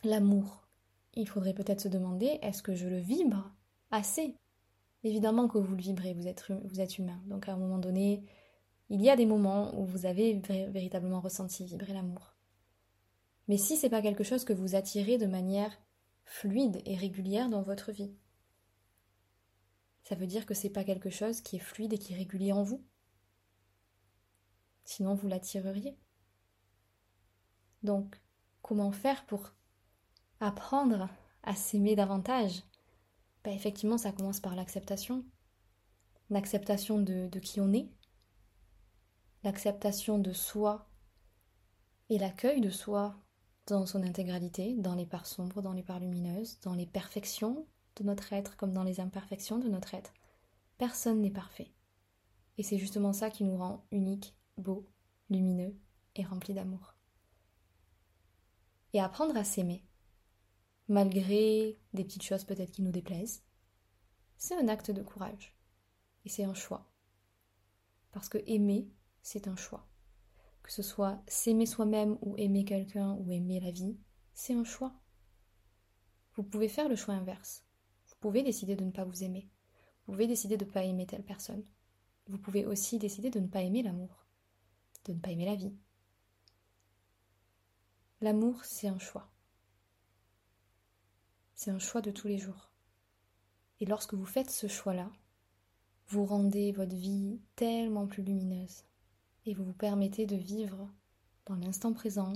l'amour, 0.04 0.68
il 1.14 1.26
faudrait 1.26 1.54
peut-être 1.54 1.80
se 1.80 1.88
demander 1.88 2.38
est-ce 2.42 2.62
que 2.62 2.74
je 2.74 2.86
le 2.86 2.98
vibre 2.98 3.50
assez? 3.90 4.36
Évidemment 5.02 5.48
que 5.48 5.56
vous 5.56 5.74
le 5.74 5.80
vibrez, 5.80 6.12
vous 6.12 6.28
êtes, 6.28 6.98
humain. 6.98 7.22
Donc 7.24 7.48
à 7.48 7.54
un 7.54 7.56
moment 7.56 7.78
donné, 7.78 8.22
il 8.90 9.00
y 9.00 9.08
a 9.08 9.16
des 9.16 9.24
moments 9.24 9.74
où 9.80 9.86
vous 9.86 10.04
avez 10.04 10.34
véritablement 10.68 11.22
ressenti 11.22 11.64
vibrer 11.64 11.94
l'amour. 11.94 12.34
Mais 13.48 13.56
si 13.56 13.78
c'est 13.78 13.88
pas 13.88 14.02
quelque 14.02 14.24
chose 14.24 14.44
que 14.44 14.52
vous 14.52 14.74
attirez 14.74 15.16
de 15.16 15.24
manière 15.24 15.72
fluide 16.26 16.82
et 16.84 16.96
régulière 16.96 17.48
dans 17.48 17.62
votre 17.62 17.92
vie, 17.92 18.14
ça 20.04 20.16
veut 20.16 20.26
dire 20.26 20.44
que 20.44 20.52
c'est 20.52 20.68
pas 20.68 20.84
quelque 20.84 21.08
chose 21.08 21.40
qui 21.40 21.56
est 21.56 21.60
fluide 21.60 21.94
et 21.94 21.98
qui 21.98 22.12
est 22.12 22.16
régulier 22.16 22.52
en 22.52 22.62
vous. 22.62 22.84
Sinon 24.92 25.14
vous 25.14 25.26
l'attireriez. 25.26 25.96
Donc, 27.82 28.20
comment 28.61 28.92
faire 28.92 29.25
pour 29.25 29.54
apprendre 30.38 31.08
à 31.42 31.54
s'aimer 31.54 31.96
davantage? 31.96 32.62
Bah, 33.42 33.52
Effectivement, 33.52 33.96
ça 33.96 34.12
commence 34.12 34.40
par 34.40 34.54
l'acceptation. 34.54 35.25
L'acceptation 36.28 37.00
de, 37.00 37.26
de 37.26 37.38
qui 37.38 37.58
on 37.62 37.72
est, 37.72 37.88
l'acceptation 39.44 40.18
de 40.18 40.34
soi 40.34 40.90
et 42.11 42.18
l'accueil 42.18 42.61
de 42.61 42.68
soi 42.68 43.18
dans 43.68 43.87
son 43.87 44.02
intégralité, 44.02 44.75
dans 44.76 44.94
les 44.94 45.06
parts 45.06 45.26
sombres, 45.26 45.62
dans 45.62 45.72
les 45.72 45.82
parts 45.82 46.00
lumineuses, 46.00 46.61
dans 46.61 46.75
les 46.75 46.87
perfections 46.87 47.66
de 47.96 48.04
notre 48.04 48.30
être 48.34 48.58
comme 48.58 48.75
dans 48.75 48.84
les 48.84 49.00
imperfections 49.00 49.58
de 49.58 49.70
notre 49.70 49.94
être. 49.94 50.12
Personne 50.76 51.22
n'est 51.22 51.30
parfait. 51.30 51.72
Et 52.58 52.62
c'est 52.62 52.78
justement 52.78 53.14
ça 53.14 53.30
qui 53.30 53.44
nous 53.44 53.56
rend 53.56 53.87
uniques, 53.90 54.37
beaux, 54.56 54.88
lumineux 55.30 55.75
et 56.14 56.25
remplis 56.25 56.54
d'amour 56.54 56.94
et 58.92 59.00
apprendre 59.00 59.37
à 59.37 59.44
s'aimer, 59.44 59.85
malgré 60.88 61.78
des 61.94 62.04
petites 62.04 62.23
choses 62.23 62.44
peut-être 62.44 62.71
qui 62.71 62.82
nous 62.82 62.92
déplaisent, 62.92 63.42
c'est 64.37 64.54
un 64.54 64.68
acte 64.68 64.90
de 64.90 65.02
courage. 65.02 65.56
Et 66.25 66.28
c'est 66.28 66.44
un 66.44 66.54
choix. 66.54 66.92
Parce 68.12 68.28
que 68.28 68.38
aimer, 68.47 68.88
c'est 69.23 69.49
un 69.49 69.56
choix. 69.56 69.88
Que 70.62 70.71
ce 70.71 70.82
soit 70.82 71.21
s'aimer 71.26 71.66
soi-même 71.66 72.18
ou 72.21 72.37
aimer 72.37 72.64
quelqu'un 72.64 73.14
ou 73.14 73.32
aimer 73.32 73.59
la 73.59 73.73
vie, 73.73 73.99
c'est 74.35 74.54
un 74.54 74.64
choix. 74.64 74.92
Vous 76.35 76.44
pouvez 76.44 76.68
faire 76.68 76.88
le 76.88 76.97
choix 76.97 77.14
inverse. 77.14 77.64
Vous 78.06 78.14
pouvez 78.21 78.42
décider 78.42 78.76
de 78.76 78.85
ne 78.85 78.92
pas 78.92 79.04
vous 79.04 79.25
aimer. 79.25 79.50
Vous 80.06 80.12
pouvez 80.12 80.26
décider 80.26 80.56
de 80.56 80.64
ne 80.64 80.71
pas 80.71 80.85
aimer 80.85 81.06
telle 81.06 81.25
personne. 81.25 81.64
Vous 82.28 82.38
pouvez 82.38 82.64
aussi 82.64 82.99
décider 82.99 83.30
de 83.30 83.40
ne 83.40 83.49
pas 83.49 83.62
aimer 83.62 83.82
l'amour, 83.82 84.21
de 85.04 85.12
ne 85.12 85.18
pas 85.18 85.30
aimer 85.30 85.47
la 85.47 85.56
vie, 85.56 85.75
L'amour, 88.23 88.64
c'est 88.64 88.87
un 88.87 89.00
choix. 89.00 89.28
C'est 91.56 91.73
un 91.73 91.80
choix 91.80 92.00
de 92.00 92.12
tous 92.12 92.28
les 92.28 92.38
jours. 92.38 92.71
Et 93.80 93.85
lorsque 93.85 94.14
vous 94.14 94.25
faites 94.25 94.49
ce 94.49 94.68
choix-là, 94.68 95.11
vous 96.06 96.25
rendez 96.25 96.71
votre 96.71 96.94
vie 96.94 97.40
tellement 97.56 98.06
plus 98.06 98.23
lumineuse 98.23 98.85
et 99.44 99.54
vous 99.54 99.64
vous 99.64 99.73
permettez 99.73 100.25
de 100.25 100.37
vivre 100.37 100.88
dans 101.47 101.56
l'instant 101.56 101.92
présent 101.92 102.32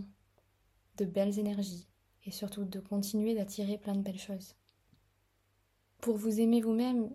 de 0.96 1.04
belles 1.04 1.38
énergies 1.38 1.86
et 2.24 2.32
surtout 2.32 2.64
de 2.64 2.80
continuer 2.80 3.36
d'attirer 3.36 3.78
plein 3.78 3.94
de 3.94 4.02
belles 4.02 4.18
choses. 4.18 4.56
Pour 6.00 6.16
vous 6.16 6.40
aimer 6.40 6.62
vous-même, 6.62 7.14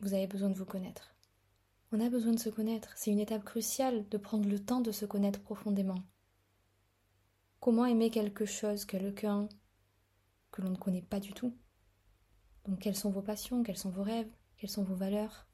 vous 0.00 0.12
avez 0.12 0.26
besoin 0.26 0.50
de 0.50 0.58
vous 0.58 0.66
connaître. 0.66 1.13
On 1.96 2.00
a 2.00 2.10
besoin 2.10 2.32
de 2.32 2.40
se 2.40 2.48
connaître. 2.48 2.92
C'est 2.96 3.12
une 3.12 3.20
étape 3.20 3.44
cruciale 3.44 4.08
de 4.08 4.18
prendre 4.18 4.48
le 4.48 4.58
temps 4.58 4.80
de 4.80 4.90
se 4.90 5.06
connaître 5.06 5.40
profondément. 5.40 6.02
Comment 7.60 7.86
aimer 7.86 8.10
quelque 8.10 8.46
chose, 8.46 8.84
quelqu'un 8.84 9.48
que 10.50 10.60
l'on 10.60 10.70
ne 10.70 10.76
connaît 10.76 11.02
pas 11.02 11.20
du 11.20 11.32
tout? 11.34 11.56
Donc 12.64 12.80
quelles 12.80 12.96
sont 12.96 13.12
vos 13.12 13.22
passions, 13.22 13.62
quels 13.62 13.76
sont 13.76 13.92
vos 13.92 14.02
rêves, 14.02 14.28
quelles 14.56 14.70
sont 14.70 14.82
vos 14.82 14.96
valeurs? 14.96 15.46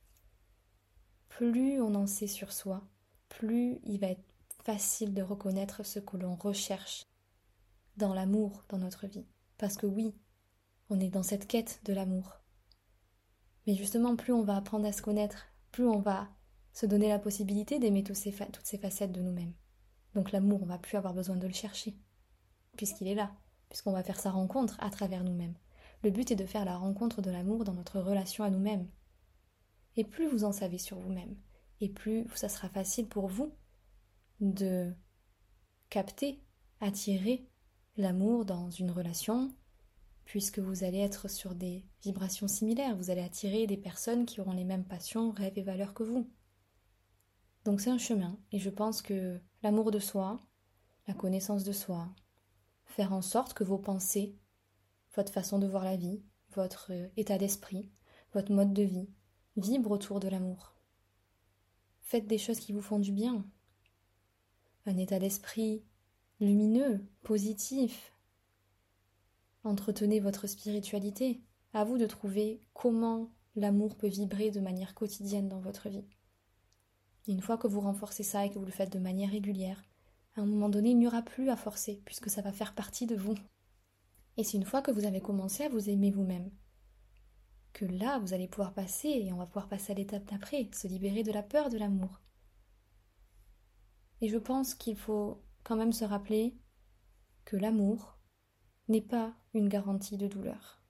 Plus 1.29 1.79
on 1.79 1.95
en 1.95 2.07
sait 2.07 2.27
sur 2.27 2.55
soi, 2.55 2.89
plus 3.29 3.79
il 3.85 4.01
va 4.01 4.07
être 4.07 4.25
facile 4.65 5.13
de 5.13 5.21
reconnaître 5.21 5.85
ce 5.85 5.99
que 5.99 6.17
l'on 6.17 6.37
recherche 6.37 7.05
dans 7.99 8.15
l'amour 8.15 8.65
dans 8.71 8.79
notre 8.79 9.07
vie. 9.07 9.27
Parce 9.59 9.77
que 9.77 9.87
oui, 9.87 10.15
on 10.89 11.01
est 11.01 11.11
dans 11.11 11.23
cette 11.23 11.47
quête 11.47 11.81
de 11.85 11.93
l'amour. 11.93 12.41
Mais 13.67 13.75
justement, 13.75 14.17
plus 14.17 14.33
on 14.33 14.43
va 14.43 14.57
apprendre 14.57 14.87
à 14.87 14.93
se 14.93 15.03
connaître, 15.03 15.50
plus 15.71 15.87
on 15.87 16.01
va 16.01 16.29
se 16.73 16.87
donner 16.87 17.09
la 17.09 17.19
possibilité 17.19 17.79
d'aimer 17.79 18.03
toutes 18.03 18.17
ces, 18.17 18.33
facettes 18.33 19.13
de 19.13 19.21
nous-mêmes. 19.21 19.55
Donc 20.15 20.33
l'amour, 20.33 20.63
on 20.63 20.67
va 20.67 20.79
plus 20.79 20.97
avoir 20.97 21.15
besoin 21.15 21.37
de 21.37 21.47
le 21.47 21.53
chercher, 21.53 21.97
puisqu'il 22.77 23.09
est 23.09 23.15
là, 23.15 23.33
puisqu'on 23.69 23.93
va 23.93 24.03
faire 24.03 24.19
sa 24.19 24.31
rencontre 24.31 24.77
à 24.81 24.91
travers 24.91 25.25
nous-mêmes. 25.25 25.55
Le 26.03 26.11
but 26.11 26.31
est 26.31 26.37
de 26.37 26.47
faire 26.47 26.65
la 26.65 26.77
rencontre 26.77 27.23
de 27.23 27.31
l'amour 27.31 27.65
dans 27.65 27.75
notre 27.75 28.01
relation 28.01 28.45
à 28.45 28.51
nous-mêmes. 28.51 28.89
Et 29.97 30.05
plus 30.05 30.29
vous 30.29 30.45
en 30.45 30.53
savez 30.53 30.79
sur 30.79 30.99
vous-même, 30.99 31.37
et 31.81 31.89
plus 31.89 32.27
ça 32.35 32.49
sera 32.49 32.69
facile 32.69 33.09
pour 33.09 33.27
vous 33.27 33.53
de 34.41 34.95
capter, 35.91 36.43
attirer 36.81 37.47
l'amour 37.97 38.45
dans 38.45 38.71
une 38.71 38.91
relation, 38.91 39.53
puisque 40.31 40.61
vous 40.61 40.85
allez 40.85 41.01
être 41.01 41.27
sur 41.27 41.57
des 41.57 41.85
vibrations 42.05 42.47
similaires, 42.47 42.95
vous 42.95 43.11
allez 43.11 43.21
attirer 43.21 43.67
des 43.67 43.77
personnes 43.77 44.27
qui 44.27 44.41
auront 44.41 44.53
les 44.53 44.63
mêmes 44.63 44.85
passions, 44.85 45.33
rêves 45.33 45.59
et 45.59 45.63
valeurs 45.63 45.93
que 45.93 46.05
vous. 46.05 46.31
Donc 47.65 47.81
c'est 47.81 47.91
un 47.91 47.99
chemin, 47.99 48.39
et 48.53 48.61
je 48.61 48.71
pense 48.71 49.03
que 49.03 49.41
l'amour 49.65 49.91
de 49.91 49.99
soi, 49.99 50.39
la 51.09 51.15
connaissance 51.15 51.65
de 51.65 51.73
soi, 51.73 52.15
faire 52.85 53.13
en 53.13 53.23
sorte 53.23 53.55
que 53.55 53.65
vos 53.65 53.79
pensées, 53.79 54.39
votre 55.17 55.33
façon 55.33 55.59
de 55.59 55.67
voir 55.67 55.83
la 55.83 55.97
vie, 55.97 56.23
votre 56.53 56.93
euh, 56.93 57.09
état 57.17 57.37
d'esprit, 57.37 57.91
votre 58.33 58.53
mode 58.53 58.73
de 58.73 58.85
vie, 58.85 59.11
vibrent 59.57 59.91
autour 59.91 60.21
de 60.21 60.29
l'amour. 60.29 60.77
Faites 62.03 62.29
des 62.29 62.39
choses 62.39 62.61
qui 62.61 62.73
vous 62.73 62.83
font 62.83 63.01
du 63.01 63.11
bien. 63.11 63.45
Un 64.87 64.97
état 64.97 65.19
d'esprit 65.19 65.83
lumineux, 66.39 67.05
positif. 67.25 68.13
Entretenez 69.65 70.21
votre 70.21 70.47
spiritualité. 70.47 71.41
À 71.73 71.85
vous 71.85 71.99
de 71.99 72.07
trouver 72.07 72.61
comment 72.73 73.31
l'amour 73.55 73.97
peut 73.97 74.09
vibrer 74.09 74.51
de 74.51 74.61
manière 74.61 74.95
quotidienne 74.95 75.49
dans 75.49 75.61
votre 75.61 75.89
vie 75.89 76.05
une 77.31 77.41
fois 77.41 77.57
que 77.57 77.67
vous 77.67 77.81
renforcez 77.81 78.23
ça 78.23 78.45
et 78.45 78.51
que 78.51 78.59
vous 78.59 78.65
le 78.65 78.71
faites 78.71 78.93
de 78.93 78.99
manière 78.99 79.31
régulière, 79.31 79.83
à 80.37 80.41
un 80.41 80.47
moment 80.47 80.69
donné, 80.69 80.91
il 80.91 80.99
n'y 80.99 81.07
aura 81.07 81.23
plus 81.23 81.49
à 81.51 81.57
forcer, 81.57 82.03
puisque 82.05 82.31
ça 82.31 82.43
va 82.43 82.53
faire 82.53 82.75
partie 82.75 83.07
de 83.07 83.17
vous. 83.17 83.35
Et 84.37 84.45
c'est 84.45 84.57
une 84.57 84.65
fois 84.65 84.83
que 84.83 84.91
vous 84.91 85.05
avez 85.05 85.21
commencé 85.21 85.65
à 85.65 85.69
vous 85.69 85.91
aimer 85.91 86.11
vous-même, 86.11 86.51
que 87.73 87.85
là, 87.85 88.19
vous 88.19 88.33
allez 88.33 88.49
pouvoir 88.49 88.75
passer, 88.75 89.09
et 89.09 89.33
on 89.33 89.37
va 89.37 89.47
pouvoir 89.47 89.69
passer 89.69 89.93
à 89.93 89.97
l'étape 89.97 90.25
d'après, 90.31 90.69
se 90.73 90.89
libérer 90.89 91.23
de 91.23 91.33
la 91.33 91.43
peur 91.43 91.69
de 91.69 91.79
l'amour. 91.79 92.21
Et 94.21 94.29
je 94.29 94.39
pense 94.39 94.75
qu'il 94.75 94.97
faut 94.97 95.43
quand 95.65 95.77
même 95.77 95.93
se 95.93 96.05
rappeler 96.05 96.57
que 97.45 97.57
l'amour 97.57 98.19
n'est 98.91 99.01
pas 99.01 99.33
une 99.55 99.69
garantie 99.69 100.17
de 100.17 100.27
douleur, 100.27 100.83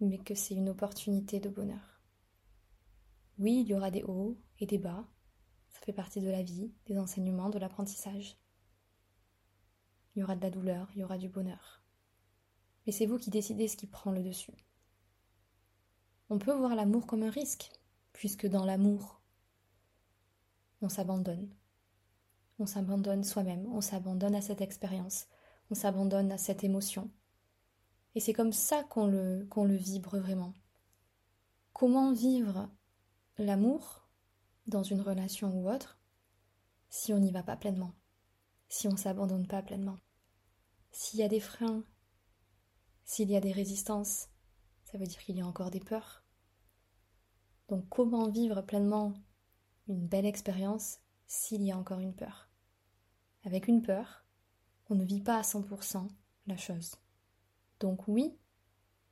mais 0.00 0.16
que 0.16 0.34
c'est 0.34 0.54
une 0.54 0.70
opportunité 0.70 1.38
de 1.38 1.50
bonheur. 1.50 2.00
Oui, 3.38 3.60
il 3.60 3.68
y 3.68 3.74
aura 3.74 3.90
des 3.90 4.02
hauts 4.02 4.40
et 4.58 4.64
des 4.64 4.78
bas, 4.78 5.06
ça 5.68 5.80
fait 5.80 5.92
partie 5.92 6.22
de 6.22 6.30
la 6.30 6.42
vie, 6.42 6.72
des 6.86 6.98
enseignements, 6.98 7.50
de 7.50 7.58
l'apprentissage. 7.58 8.38
Il 10.14 10.20
y 10.20 10.22
aura 10.22 10.34
de 10.34 10.40
la 10.40 10.50
douleur, 10.50 10.88
il 10.94 11.00
y 11.00 11.04
aura 11.04 11.18
du 11.18 11.28
bonheur. 11.28 11.82
Mais 12.86 12.92
c'est 12.92 13.06
vous 13.06 13.18
qui 13.18 13.28
décidez 13.28 13.68
ce 13.68 13.76
qui 13.76 13.86
prend 13.86 14.12
le 14.12 14.22
dessus. 14.22 14.66
On 16.30 16.38
peut 16.38 16.54
voir 16.54 16.74
l'amour 16.74 17.06
comme 17.06 17.22
un 17.22 17.30
risque, 17.30 17.70
puisque 18.14 18.46
dans 18.46 18.64
l'amour, 18.64 19.20
on 20.80 20.88
s'abandonne. 20.88 21.54
On 22.58 22.64
s'abandonne 22.64 23.24
soi-même, 23.24 23.66
on 23.66 23.82
s'abandonne 23.82 24.34
à 24.34 24.40
cette 24.40 24.62
expérience, 24.62 25.26
on 25.70 25.74
s'abandonne 25.74 26.32
à 26.32 26.38
cette 26.38 26.64
émotion. 26.64 27.10
Et 28.14 28.20
c'est 28.20 28.32
comme 28.32 28.52
ça 28.52 28.82
qu'on 28.84 29.06
le, 29.06 29.76
vibre 29.76 30.18
vraiment. 30.18 30.52
Comment 31.72 32.12
vivre 32.12 32.68
l'amour 33.38 34.08
dans 34.66 34.82
une 34.82 35.00
relation 35.00 35.56
ou 35.56 35.70
autre 35.70 35.98
si 36.88 37.12
on 37.12 37.20
n'y 37.20 37.30
va 37.30 37.44
pas 37.44 37.56
pleinement, 37.56 37.94
si 38.68 38.88
on 38.88 38.92
ne 38.92 38.96
s'abandonne 38.96 39.46
pas 39.46 39.62
pleinement? 39.62 39.96
S'il 40.90 41.20
y 41.20 41.22
a 41.22 41.28
des 41.28 41.40
freins, 41.40 41.84
s'il 43.04 43.30
y 43.30 43.36
a 43.36 43.40
des 43.40 43.52
résistances, 43.52 44.28
ça 44.84 44.98
veut 44.98 45.06
dire 45.06 45.20
qu'il 45.20 45.36
y 45.36 45.40
a 45.40 45.46
encore 45.46 45.70
des 45.70 45.78
peurs. 45.78 46.24
Donc 47.68 47.88
comment 47.88 48.28
vivre 48.28 48.60
pleinement 48.62 49.14
une 49.86 50.08
belle 50.08 50.26
expérience 50.26 50.98
s'il 51.28 51.62
y 51.62 51.70
a 51.70 51.78
encore 51.78 52.00
une 52.00 52.14
peur? 52.14 52.50
Avec 53.44 53.68
une 53.68 53.82
peur, 53.82 54.24
on 54.90 54.96
ne 54.96 55.04
vit 55.04 55.20
pas 55.20 55.38
à 55.38 55.42
100% 55.42 56.08
la 56.46 56.56
chose. 56.56 56.96
Donc 57.78 58.08
oui, 58.08 58.36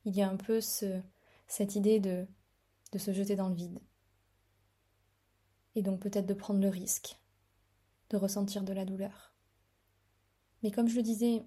il 0.05 0.15
y 0.15 0.21
a 0.21 0.29
un 0.29 0.35
peu 0.35 0.61
ce, 0.61 1.01
cette 1.47 1.75
idée 1.75 1.99
de, 1.99 2.27
de 2.91 2.97
se 2.97 3.13
jeter 3.13 3.35
dans 3.35 3.49
le 3.49 3.55
vide. 3.55 3.79
Et 5.75 5.81
donc 5.81 6.01
peut-être 6.01 6.27
de 6.27 6.33
prendre 6.33 6.59
le 6.59 6.69
risque, 6.69 7.17
de 8.09 8.17
ressentir 8.17 8.63
de 8.63 8.73
la 8.73 8.85
douleur. 8.85 9.33
Mais 10.61 10.71
comme 10.71 10.89
je 10.89 10.97
le 10.97 11.03
disais, 11.03 11.45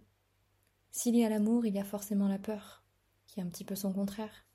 s'il 0.90 1.16
y 1.16 1.24
a 1.24 1.28
l'amour, 1.28 1.66
il 1.66 1.74
y 1.74 1.80
a 1.80 1.84
forcément 1.84 2.28
la 2.28 2.38
peur, 2.38 2.84
qui 3.26 3.40
est 3.40 3.42
un 3.42 3.48
petit 3.48 3.64
peu 3.64 3.74
son 3.74 3.92
contraire. 3.92 4.46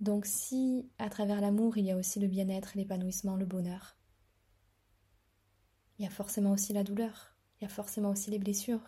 Donc 0.00 0.26
si 0.26 0.90
à 0.98 1.08
travers 1.08 1.40
l'amour, 1.40 1.78
il 1.78 1.84
y 1.84 1.92
a 1.92 1.96
aussi 1.96 2.18
le 2.18 2.26
bien-être, 2.26 2.72
l'épanouissement, 2.74 3.36
le 3.36 3.46
bonheur, 3.46 3.96
il 5.98 6.04
y 6.04 6.08
a 6.08 6.10
forcément 6.10 6.50
aussi 6.50 6.72
la 6.72 6.82
douleur, 6.82 7.31
il 7.62 7.66
y 7.66 7.66
a 7.66 7.68
forcément 7.68 8.10
aussi 8.10 8.28
les 8.32 8.40
blessures, 8.40 8.82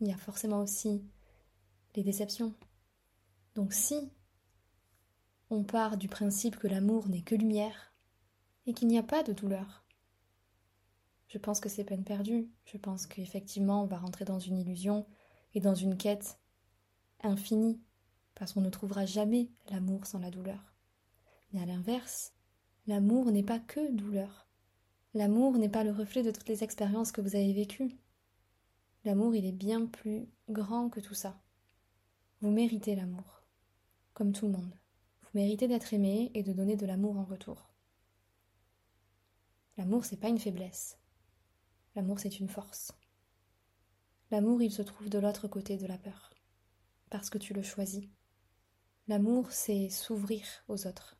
il 0.00 0.08
y 0.08 0.12
a 0.12 0.16
forcément 0.16 0.60
aussi 0.60 1.04
les 1.94 2.02
déceptions. 2.02 2.56
Donc 3.54 3.72
si 3.72 4.10
on 5.48 5.62
part 5.62 5.96
du 5.96 6.08
principe 6.08 6.56
que 6.56 6.66
l'amour 6.66 7.08
n'est 7.08 7.22
que 7.22 7.36
lumière 7.36 7.94
et 8.66 8.74
qu'il 8.74 8.88
n'y 8.88 8.98
a 8.98 9.04
pas 9.04 9.22
de 9.22 9.32
douleur, 9.32 9.84
je 11.28 11.38
pense 11.38 11.60
que 11.60 11.68
c'est 11.68 11.84
peine 11.84 12.02
perdue. 12.02 12.50
Je 12.64 12.78
pense 12.78 13.06
qu'effectivement 13.06 13.84
on 13.84 13.86
va 13.86 13.98
rentrer 13.98 14.24
dans 14.24 14.40
une 14.40 14.58
illusion 14.58 15.06
et 15.54 15.60
dans 15.60 15.76
une 15.76 15.96
quête 15.96 16.40
infinie 17.22 17.80
parce 18.34 18.52
qu'on 18.52 18.60
ne 18.60 18.70
trouvera 18.70 19.06
jamais 19.06 19.52
l'amour 19.70 20.04
sans 20.04 20.18
la 20.18 20.32
douleur. 20.32 20.74
Mais 21.52 21.62
à 21.62 21.66
l'inverse, 21.66 22.32
l'amour 22.88 23.30
n'est 23.30 23.44
pas 23.44 23.60
que 23.60 23.92
douleur. 23.92 24.49
L'amour 25.12 25.58
n'est 25.58 25.68
pas 25.68 25.82
le 25.82 25.90
reflet 25.90 26.22
de 26.22 26.30
toutes 26.30 26.48
les 26.48 26.62
expériences 26.62 27.10
que 27.10 27.20
vous 27.20 27.34
avez 27.34 27.52
vécues. 27.52 27.98
L'amour, 29.04 29.34
il 29.34 29.44
est 29.44 29.52
bien 29.52 29.86
plus 29.86 30.28
grand 30.48 30.88
que 30.88 31.00
tout 31.00 31.14
ça. 31.14 31.42
Vous 32.40 32.50
méritez 32.50 32.94
l'amour, 32.94 33.42
comme 34.14 34.32
tout 34.32 34.46
le 34.46 34.52
monde. 34.52 34.78
Vous 35.22 35.30
méritez 35.34 35.66
d'être 35.66 35.92
aimé 35.94 36.30
et 36.34 36.44
de 36.44 36.52
donner 36.52 36.76
de 36.76 36.86
l'amour 36.86 37.18
en 37.18 37.24
retour. 37.24 37.70
L'amour, 39.76 40.04
c'est 40.04 40.20
pas 40.20 40.28
une 40.28 40.38
faiblesse. 40.38 40.96
L'amour, 41.96 42.20
c'est 42.20 42.38
une 42.38 42.48
force. 42.48 42.92
L'amour, 44.30 44.62
il 44.62 44.70
se 44.70 44.82
trouve 44.82 45.08
de 45.08 45.18
l'autre 45.18 45.48
côté 45.48 45.76
de 45.76 45.86
la 45.86 45.98
peur, 45.98 46.32
parce 47.10 47.30
que 47.30 47.38
tu 47.38 47.52
le 47.52 47.62
choisis. 47.62 48.08
L'amour, 49.08 49.50
c'est 49.50 49.88
s'ouvrir 49.88 50.44
aux 50.68 50.86
autres. 50.86 51.19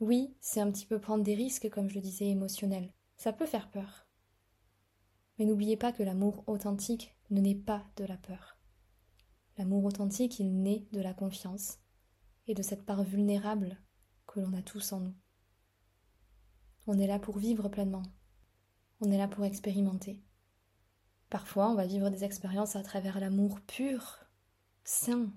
Oui, 0.00 0.36
c'est 0.40 0.60
un 0.60 0.70
petit 0.70 0.86
peu 0.86 1.00
prendre 1.00 1.24
des 1.24 1.34
risques, 1.34 1.70
comme 1.70 1.88
je 1.88 1.94
le 1.94 2.02
disais, 2.02 2.28
émotionnels. 2.28 2.92
Ça 3.16 3.32
peut 3.32 3.46
faire 3.46 3.70
peur. 3.70 4.06
Mais 5.38 5.46
n'oubliez 5.46 5.76
pas 5.76 5.92
que 5.92 6.02
l'amour 6.02 6.44
authentique 6.46 7.16
ne 7.30 7.40
naît 7.40 7.54
pas 7.54 7.84
de 7.96 8.04
la 8.04 8.16
peur. 8.16 8.58
L'amour 9.56 9.84
authentique, 9.84 10.38
il 10.38 10.62
naît 10.62 10.86
de 10.92 11.00
la 11.00 11.14
confiance 11.14 11.78
et 12.46 12.54
de 12.54 12.62
cette 12.62 12.84
part 12.84 13.02
vulnérable 13.02 13.80
que 14.26 14.40
l'on 14.40 14.52
a 14.52 14.62
tous 14.62 14.92
en 14.92 15.00
nous. 15.00 15.14
On 16.86 16.98
est 16.98 17.06
là 17.06 17.18
pour 17.18 17.38
vivre 17.38 17.68
pleinement. 17.68 18.02
On 19.00 19.10
est 19.10 19.18
là 19.18 19.28
pour 19.28 19.44
expérimenter. 19.44 20.22
Parfois, 21.30 21.70
on 21.70 21.74
va 21.74 21.86
vivre 21.86 22.10
des 22.10 22.22
expériences 22.22 22.76
à 22.76 22.82
travers 22.82 23.18
l'amour 23.18 23.60
pur, 23.62 24.26
sain, 24.84 25.32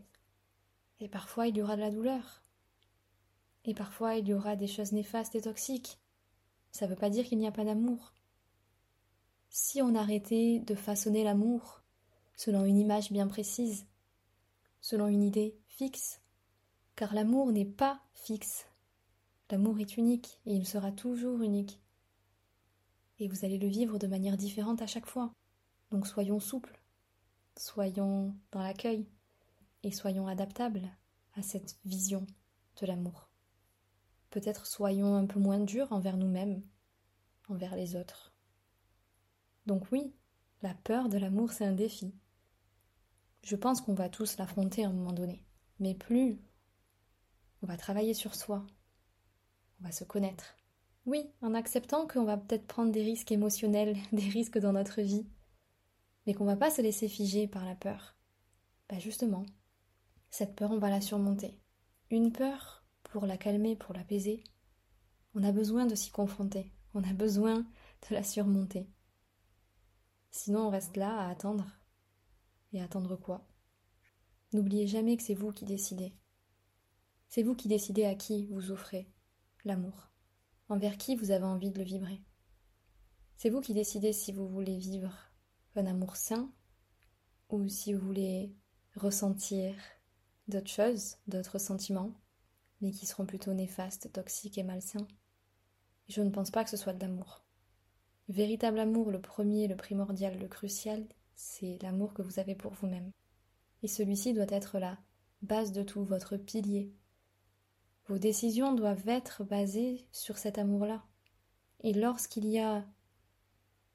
et 1.00 1.08
parfois, 1.08 1.48
il 1.48 1.58
y 1.58 1.62
aura 1.62 1.76
de 1.76 1.82
la 1.82 1.92
douleur. 1.92 2.39
Et 3.66 3.74
parfois, 3.74 4.16
il 4.16 4.28
y 4.28 4.34
aura 4.34 4.56
des 4.56 4.68
choses 4.68 4.92
néfastes 4.92 5.36
et 5.36 5.42
toxiques. 5.42 6.00
Ça 6.72 6.86
ne 6.86 6.92
veut 6.92 6.98
pas 6.98 7.10
dire 7.10 7.26
qu'il 7.26 7.38
n'y 7.38 7.48
a 7.48 7.52
pas 7.52 7.66
d'amour. 7.66 8.14
Si 9.50 9.82
on 9.82 9.96
arrêtait 9.96 10.60
de 10.60 10.76
façonner 10.76 11.24
l'amour 11.24 11.82
selon 12.36 12.64
une 12.66 12.78
image 12.78 13.12
bien 13.12 13.28
précise, 13.28 13.86
selon 14.80 15.08
une 15.08 15.24
idée 15.24 15.58
fixe, 15.68 16.22
car 16.96 17.14
l'amour 17.14 17.52
n'est 17.52 17.66
pas 17.66 18.02
fixe. 18.14 18.66
L'amour 19.52 19.80
est 19.80 19.98
unique 19.98 20.40
et 20.46 20.54
il 20.54 20.68
sera 20.68 20.92
toujours 20.92 21.42
unique. 21.42 21.82
Et 23.20 23.28
vous 23.28 23.44
allez 23.44 23.58
le 23.58 23.68
vivre 23.68 23.98
de 23.98 24.08
manière 24.08 24.38
différente 24.38 24.82
à 24.82 24.88
chaque 24.88 25.08
fois. 25.08 25.34
Donc 25.92 26.08
soyons 26.08 26.40
souples, 26.40 26.80
soyons 27.58 28.36
dans 28.52 28.62
l'accueil, 28.62 29.08
et 29.84 29.92
soyons 29.92 30.28
adaptables 30.28 30.90
à 31.36 31.42
cette 31.42 31.78
vision 31.86 32.26
de 32.82 32.86
l'amour. 32.86 33.29
Peut-être 34.30 34.68
soyons 34.68 35.16
un 35.16 35.26
peu 35.26 35.40
moins 35.40 35.60
durs 35.60 35.92
envers 35.92 36.18
nous-mêmes, 36.18 36.62
envers 37.48 37.76
les 37.76 37.96
autres. 37.96 38.34
Donc 39.66 39.92
oui, 39.92 40.14
la 40.62 40.74
peur 40.74 41.10
de 41.10 41.18
l'amour, 41.18 41.52
c'est 41.52 41.66
un 41.66 41.74
défi. 41.74 42.14
Je 43.44 43.56
pense 43.56 43.82
qu'on 43.82 43.94
va 43.94 44.10
tous 44.10 44.38
l'affronter 44.38 44.84
à 44.84 44.90
un 44.90 44.94
moment 44.94 45.14
donné. 45.14 45.44
Mais 45.80 45.96
plus 45.96 46.40
on 47.62 47.68
va 47.68 47.78
travailler 47.78 48.14
sur 48.14 48.36
soi, 48.36 48.66
on 49.80 49.86
va 49.86 49.92
se 49.92 50.04
connaître. 50.04 50.56
Oui, 51.06 51.30
en 51.42 51.54
acceptant 51.54 52.08
qu'on 52.08 52.24
va 52.24 52.38
peut-être 52.38 52.68
prendre 52.68 52.92
des 52.92 53.04
risques 53.04 53.32
émotionnels, 53.32 53.98
des 54.12 54.30
risques 54.30 54.60
dans 54.60 54.74
notre 54.74 55.02
vie, 55.02 55.28
mais 56.26 56.34
qu'on 56.34 56.46
va 56.46 56.56
pas 56.56 56.72
se 56.72 56.82
laisser 56.82 57.08
figer 57.08 57.48
par 57.48 57.66
la 57.66 57.76
peur. 57.76 58.16
Bah 58.88 59.00
justement, 59.00 59.46
cette 60.30 60.56
peur, 60.56 60.72
on 60.72 60.80
va 60.80 60.90
la 60.90 61.02
surmonter. 61.02 61.60
Une 62.12 62.32
peur, 62.32 62.79
pour 63.10 63.26
la 63.26 63.38
calmer, 63.38 63.76
pour 63.76 63.94
l'apaiser, 63.94 64.44
on 65.36 65.44
a 65.44 65.52
besoin 65.52 65.86
de 65.86 65.96
s'y 65.96 66.12
confronter, 66.12 66.72
on 66.94 67.04
a 67.04 67.14
besoin 67.14 67.66
de 68.10 68.16
la 68.16 68.24
surmonter. 68.24 68.88
Sinon, 70.32 70.68
on 70.68 70.70
reste 70.70 70.96
là 70.96 71.20
à 71.20 71.30
attendre. 71.30 71.66
Et 72.72 72.82
attendre 72.82 73.16
quoi? 73.16 73.48
N'oubliez 74.54 74.88
jamais 74.88 75.18
que 75.18 75.24
c'est 75.24 75.34
vous 75.34 75.52
qui 75.52 75.66
décidez. 75.66 76.14
C'est 77.28 77.44
vous 77.44 77.56
qui 77.56 77.68
décidez 77.68 78.06
à 78.06 78.16
qui 78.16 78.48
vous 78.48 78.72
offrez 78.72 79.12
l'amour, 79.66 80.10
envers 80.68 80.98
qui 80.98 81.16
vous 81.16 81.32
avez 81.32 81.46
envie 81.46 81.72
de 81.72 81.80
le 81.80 81.84
vibrer. 81.84 82.22
C'est 83.38 83.50
vous 83.50 83.62
qui 83.62 83.74
décidez 83.74 84.14
si 84.14 84.32
vous 84.32 84.48
voulez 84.48 84.78
vivre 84.78 85.14
un 85.76 85.86
amour 85.86 86.16
sain 86.16 86.52
ou 87.50 87.68
si 87.68 87.94
vous 87.94 88.06
voulez 88.06 88.56
ressentir 88.96 89.76
d'autres 90.48 90.70
choses, 90.70 91.18
d'autres 91.28 91.60
sentiments, 91.60 92.20
mais 92.82 92.92
qui 92.92 93.06
seront 93.06 93.26
plutôt 93.26 93.54
néfastes, 93.54 94.12
toxiques 94.12 94.58
et 94.58 94.64
malsains. 94.64 95.08
je 96.08 96.22
ne 96.22 96.30
pense 96.30 96.52
pas 96.52 96.64
que 96.64 96.70
ce 96.70 96.78
soit 96.78 96.94
de 96.94 97.02
l'amour. 97.02 97.44
Le 98.28 98.36
véritable 98.36 98.80
amour, 98.80 99.12
le 99.12 99.22
premier, 99.22 99.68
le 99.68 99.76
primordial, 99.76 100.38
le 100.40 100.48
crucial, 100.48 101.06
c'est 101.36 101.80
l'amour 101.82 102.14
que 102.14 102.22
vous 102.22 102.40
avez 102.40 102.56
pour 102.56 102.74
vous-même. 102.74 103.12
Et 103.82 103.88
celui-ci 103.88 104.34
doit 104.34 104.46
être 104.50 104.80
la 104.80 104.98
base 105.42 105.72
de 105.72 105.84
tout, 105.84 106.04
votre 106.04 106.38
pilier. 106.38 106.94
Vos 108.08 108.18
décisions 108.18 108.74
doivent 108.74 109.08
être 109.08 109.44
basées 109.44 110.08
sur 110.12 110.38
cet 110.38 110.58
amour-là. 110.58 111.04
Et 111.82 111.94
lorsqu'il 111.94 112.46
y 112.46 112.60
a 112.60 112.86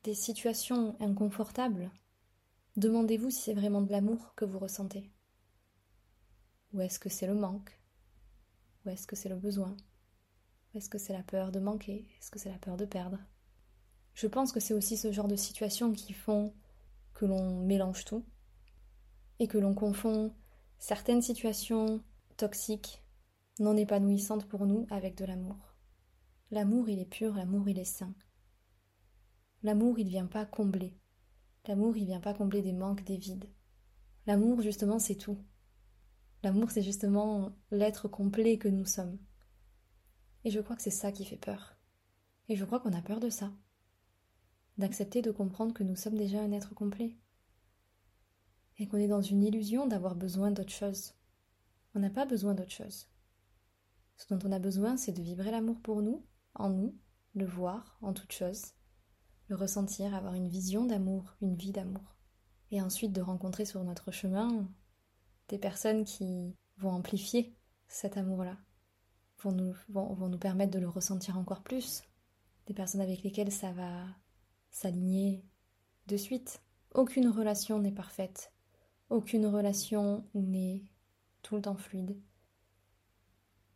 des 0.05 0.15
situations 0.15 0.97
inconfortables, 1.01 1.91
demandez-vous 2.77 3.31
si 3.31 3.41
c'est 3.41 3.55
vraiment 3.55 3.83
de 3.83 3.93
l'amour 3.93 4.35
que 4.37 4.45
vous 4.45 4.59
ressentez. 4.59 5.11
Ou 6.73 6.81
est-ce 6.81 6.99
que 6.99 7.09
c'est 7.09 7.27
le 7.27 7.35
manque? 7.35 7.79
Ou 8.85 8.91
est-ce 8.91 9.07
que 9.07 9.17
c'est 9.17 9.29
le 9.29 9.37
besoin? 9.37 9.77
Ou 10.73 10.79
est-ce 10.79 10.89
que 10.89 10.99
c'est 10.99 11.13
la 11.13 11.23
peur 11.23 11.53
de 11.53 11.61
manquer? 11.61 12.07
Est-ce 12.19 12.31
que 12.31 12.39
c'est 12.39 12.51
la 12.51 12.59
peur 12.59 12.77
de 12.77 12.85
perdre? 12.85 13.19
Je 14.15 14.27
pense 14.27 14.53
que 14.53 14.61
c'est 14.61 14.75
aussi 14.75 14.97
ce 14.97 15.13
genre 15.13 15.29
de 15.29 15.37
situations 15.37 15.93
qui 15.93 16.13
font 16.13 16.55
que 17.15 17.25
l'on 17.25 17.61
mélange 17.65 18.05
tout 18.05 18.25
et 19.39 19.49
que 19.49 19.59
l'on 19.59 19.75
confond 19.75 20.35
certaines 20.79 21.23
situations 21.23 22.03
toxiques, 22.37 23.03
non 23.59 23.77
épanouissantes 23.77 24.47
pour 24.47 24.67
nous, 24.67 24.87
avec 24.91 25.17
de 25.17 25.25
l'amour. 25.25 25.75
L'amour, 26.51 26.89
il 26.89 26.99
est 26.99 27.09
pur, 27.09 27.35
l'amour, 27.35 27.69
il 27.69 27.79
est 27.79 27.85
sain. 27.85 28.15
L'amour, 29.63 29.99
il 29.99 30.05
ne 30.05 30.11
vient 30.11 30.27
pas 30.27 30.45
combler. 30.45 30.97
L'amour, 31.67 31.97
il 31.97 32.05
vient 32.05 32.21
pas 32.21 32.35
combler 32.35 32.63
des 32.63 32.73
manques, 32.73 33.05
des 33.05 33.17
vides. 33.17 33.49
L'amour, 34.27 34.61
justement, 34.61 34.99
c'est 34.99 35.15
tout. 35.17 35.39
L'amour, 36.45 36.71
c'est 36.71 36.83
justement 36.83 37.57
l'être 37.71 38.07
complet 38.07 38.59
que 38.59 38.69
nous 38.69 38.85
sommes. 38.85 39.19
Et 40.45 40.51
je 40.51 40.61
crois 40.61 40.77
que 40.77 40.83
c'est 40.83 40.91
ça 40.91 41.11
qui 41.11 41.25
fait 41.25 41.39
peur. 41.39 41.79
Et 42.51 42.55
je 42.55 42.67
crois 42.67 42.81
qu'on 42.81 42.93
a 42.93 43.01
peur 43.01 43.19
de 43.19 43.31
ça. 43.31 43.51
D'accepter 44.77 45.23
de 45.23 45.31
comprendre 45.31 45.73
que 45.73 45.83
nous 45.83 45.97
sommes 45.97 46.19
déjà 46.19 46.43
un 46.43 46.53
être 46.53 46.75
complet. 46.75 47.17
Et 48.77 48.87
qu'on 48.87 48.99
est 48.99 49.09
dans 49.09 49.23
une 49.23 49.43
illusion 49.43 49.87
d'avoir 49.87 50.17
besoin 50.17 50.51
d'autre 50.51 50.71
chose. 50.71 51.15
On 51.95 52.01
n'a 52.01 52.11
pas 52.11 52.27
besoin 52.27 52.53
d'autre 52.53 52.73
chose. 52.73 53.09
Ce 54.19 54.29
dont 54.29 54.47
on 54.47 54.53
a 54.53 54.59
besoin, 54.59 54.99
c'est 54.99 55.13
de 55.13 55.23
vibrer 55.23 55.51
l'amour 55.51 55.81
pour 55.81 56.03
nous, 56.03 56.27
en 56.55 56.69
nous, 56.69 56.95
le 57.35 57.47
voir 57.47 57.97
en 58.03 58.13
toute 58.13 58.33
chose, 58.33 58.75
le 59.49 59.57
ressentir, 59.57 60.15
avoir 60.15 60.35
une 60.35 60.49
vision 60.49 60.85
d'amour, 60.85 61.37
une 61.41 61.57
vie 61.57 61.73
d'amour. 61.73 62.19
Et 62.71 62.83
ensuite 62.83 63.13
de 63.13 63.23
rencontrer 63.23 63.65
sur 63.65 63.83
notre 63.83 64.11
chemin 64.11 64.69
des 65.49 65.59
personnes 65.59 66.05
qui 66.05 66.57
vont 66.79 66.91
amplifier 66.91 67.55
cet 67.89 68.17
amour-là. 68.17 68.57
vont 69.43 69.53
nous, 69.53 69.75
vont, 69.89 70.13
vont 70.15 70.29
nous 70.29 70.39
permettre 70.39 70.73
de 70.73 70.79
le 70.79 70.89
ressentir 70.89 71.39
encore 71.39 71.63
plus. 71.63 72.03
Des 72.67 72.75
personnes 72.75 73.01
avec 73.01 73.23
lesquelles 73.23 73.53
ça 73.53 73.73
va 73.73 74.07
s'aligner 74.71 75.45
de 76.07 76.17
suite. 76.17 76.63
Aucune 76.95 77.29
relation 77.29 77.79
n'est 77.79 77.93
parfaite. 77.93 78.53
Aucune 79.11 79.47
relation 79.47 80.25
n'est 80.35 80.83
tout 81.43 81.57
le 81.57 81.63
temps 81.63 81.77
fluide. 81.77 82.19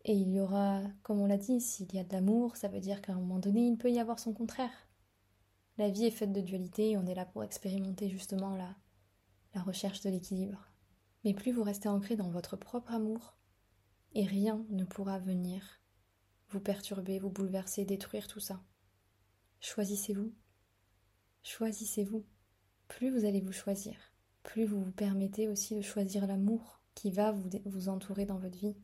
Et 0.05 0.15
il 0.15 0.31
y 0.31 0.41
aura, 0.41 0.81
comme 1.03 1.21
on 1.21 1.27
l'a 1.27 1.37
dit, 1.37 1.61
s'il 1.61 1.93
y 1.95 1.99
a 1.99 2.05
de 2.05 2.13
l'amour, 2.13 2.57
ça 2.57 2.69
veut 2.69 2.81
dire 2.81 3.03
qu'à 3.03 3.13
un 3.13 3.17
moment 3.17 3.39
donné, 3.39 3.67
il 3.67 3.77
peut 3.77 3.91
y 3.91 4.01
avoir 4.01 4.19
son 4.19 4.33
contraire. 4.33 4.89
La 5.77 5.91
vie 5.91 6.07
est 6.07 6.11
faite 6.11 6.33
de 6.33 6.41
dualité 6.41 6.91
et 6.91 6.97
on 6.97 7.07
est 7.07 7.15
là 7.15 7.27
pour 7.27 7.45
expérimenter 7.45 8.09
justement 8.09 8.57
la, 8.57 8.75
la 9.55 9.63
recherche 9.63 10.01
de 10.01 10.11
l'équilibre. 10.11 10.67
Mais 11.25 11.35
plus 11.35 11.53
vous 11.53 11.63
restez 11.63 11.89
ancré 11.89 12.17
dans 12.17 12.31
votre 12.31 12.57
propre 12.57 12.93
amour, 12.93 13.37
et 14.15 14.25
rien 14.25 14.65
ne 14.71 14.85
pourra 14.85 15.19
venir 15.19 15.81
vous 16.51 16.61
perturber, 16.61 17.19
vous 17.19 17.31
bouleverser, 17.31 17.85
détruire 17.85 18.27
tout 18.27 18.41
ça. 18.41 18.63
Choisissez-vous. 19.61 20.33
Choisissez-vous. 21.43 22.25
Plus 22.89 23.11
vous 23.11 23.27
allez 23.27 23.41
vous 23.41 23.53
choisir, 23.53 23.97
plus 24.43 24.65
vous 24.65 24.83
vous 24.83 24.93
permettez 24.93 25.47
aussi 25.47 25.77
de 25.77 25.83
choisir 25.83 26.27
l'amour 26.27 26.81
qui 26.95 27.11
va 27.11 27.33
vous, 27.33 27.51
vous 27.67 27.89
entourer 27.91 28.25
dans 28.25 28.39
votre 28.39 28.57
vie. 28.57 28.77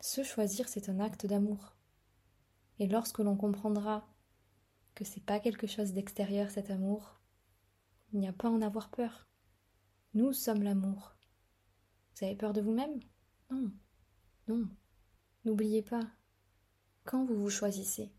Se 0.00 0.22
choisir, 0.22 0.68
c'est 0.68 0.90
un 0.90 1.00
acte 1.00 1.24
d'amour. 1.24 1.76
Et 2.78 2.86
lorsque 2.86 3.20
l'on 3.20 3.36
comprendra 3.36 4.06
que 4.94 5.04
c'est 5.04 5.24
pas 5.24 5.40
quelque 5.40 5.66
chose 5.66 5.92
d'extérieur 5.92 6.50
cet 6.50 6.70
amour, 6.70 7.20
il 8.12 8.20
n'y 8.20 8.28
a 8.28 8.32
pas 8.32 8.48
à 8.48 8.50
en 8.50 8.60
avoir 8.60 8.90
peur. 8.90 9.28
Nous 10.14 10.34
sommes 10.34 10.62
l'amour. 10.62 11.16
Vous 12.14 12.26
avez 12.26 12.36
peur 12.36 12.52
de 12.52 12.60
vous-même? 12.60 13.00
Non. 13.50 13.72
Non. 14.46 14.68
N'oubliez 15.46 15.80
pas, 15.80 16.06
quand 17.04 17.24
vous 17.24 17.40
vous 17.40 17.48
choisissez, 17.48 18.12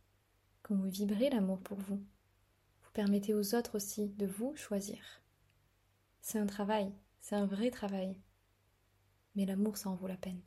quand 0.63 0.73
vous 0.73 0.89
vibrez 0.89 1.29
l'amour 1.29 1.59
pour 1.59 1.77
vous, 1.77 1.97
vous 1.97 2.91
permettez 2.93 3.35
aux 3.35 3.53
autres 3.53 3.75
aussi 3.75 4.09
de 4.09 4.25
vous 4.25 4.55
choisir. 4.55 5.21
C'est 6.21 6.39
un 6.39 6.47
travail, 6.47 6.91
c'est 7.21 7.35
un 7.35 7.45
vrai 7.45 7.69
travail. 7.69 8.19
Mais 9.35 9.45
l'amour, 9.45 9.77
ça 9.77 9.91
en 9.91 9.95
vaut 9.95 10.07
la 10.07 10.17
peine. 10.17 10.41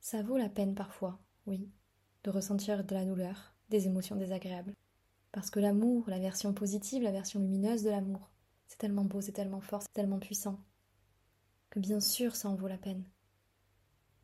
Ça 0.00 0.22
vaut 0.22 0.36
la 0.36 0.50
peine 0.50 0.74
parfois, 0.74 1.18
oui, 1.46 1.72
de 2.22 2.28
ressentir 2.30 2.84
de 2.84 2.94
la 2.94 3.06
douleur, 3.06 3.56
des 3.70 3.86
émotions 3.86 4.16
désagréables. 4.16 4.74
Parce 5.32 5.48
que 5.48 5.58
l'amour, 5.58 6.04
la 6.10 6.18
version 6.18 6.52
positive, 6.52 7.02
la 7.02 7.12
version 7.12 7.40
lumineuse 7.40 7.82
de 7.82 7.88
l'amour, 7.88 8.33
c'est 8.74 8.78
tellement 8.78 9.04
beau, 9.04 9.20
c'est 9.20 9.30
tellement 9.30 9.60
fort, 9.60 9.82
c'est 9.82 9.92
tellement 9.92 10.18
puissant, 10.18 10.58
que 11.70 11.78
bien 11.78 12.00
sûr 12.00 12.34
ça 12.34 12.48
en 12.48 12.56
vaut 12.56 12.66
la 12.66 12.76
peine. 12.76 13.04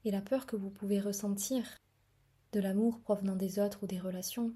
Et 0.05 0.11
la 0.11 0.21
peur 0.21 0.45
que 0.45 0.57
vous 0.57 0.71
pouvez 0.71 0.99
ressentir 0.99 1.65
de 2.51 2.59
l'amour 2.59 3.01
provenant 3.01 3.37
des 3.37 3.61
autres 3.61 3.85
ou 3.85 3.87
des 3.87 4.01
relations 4.01 4.53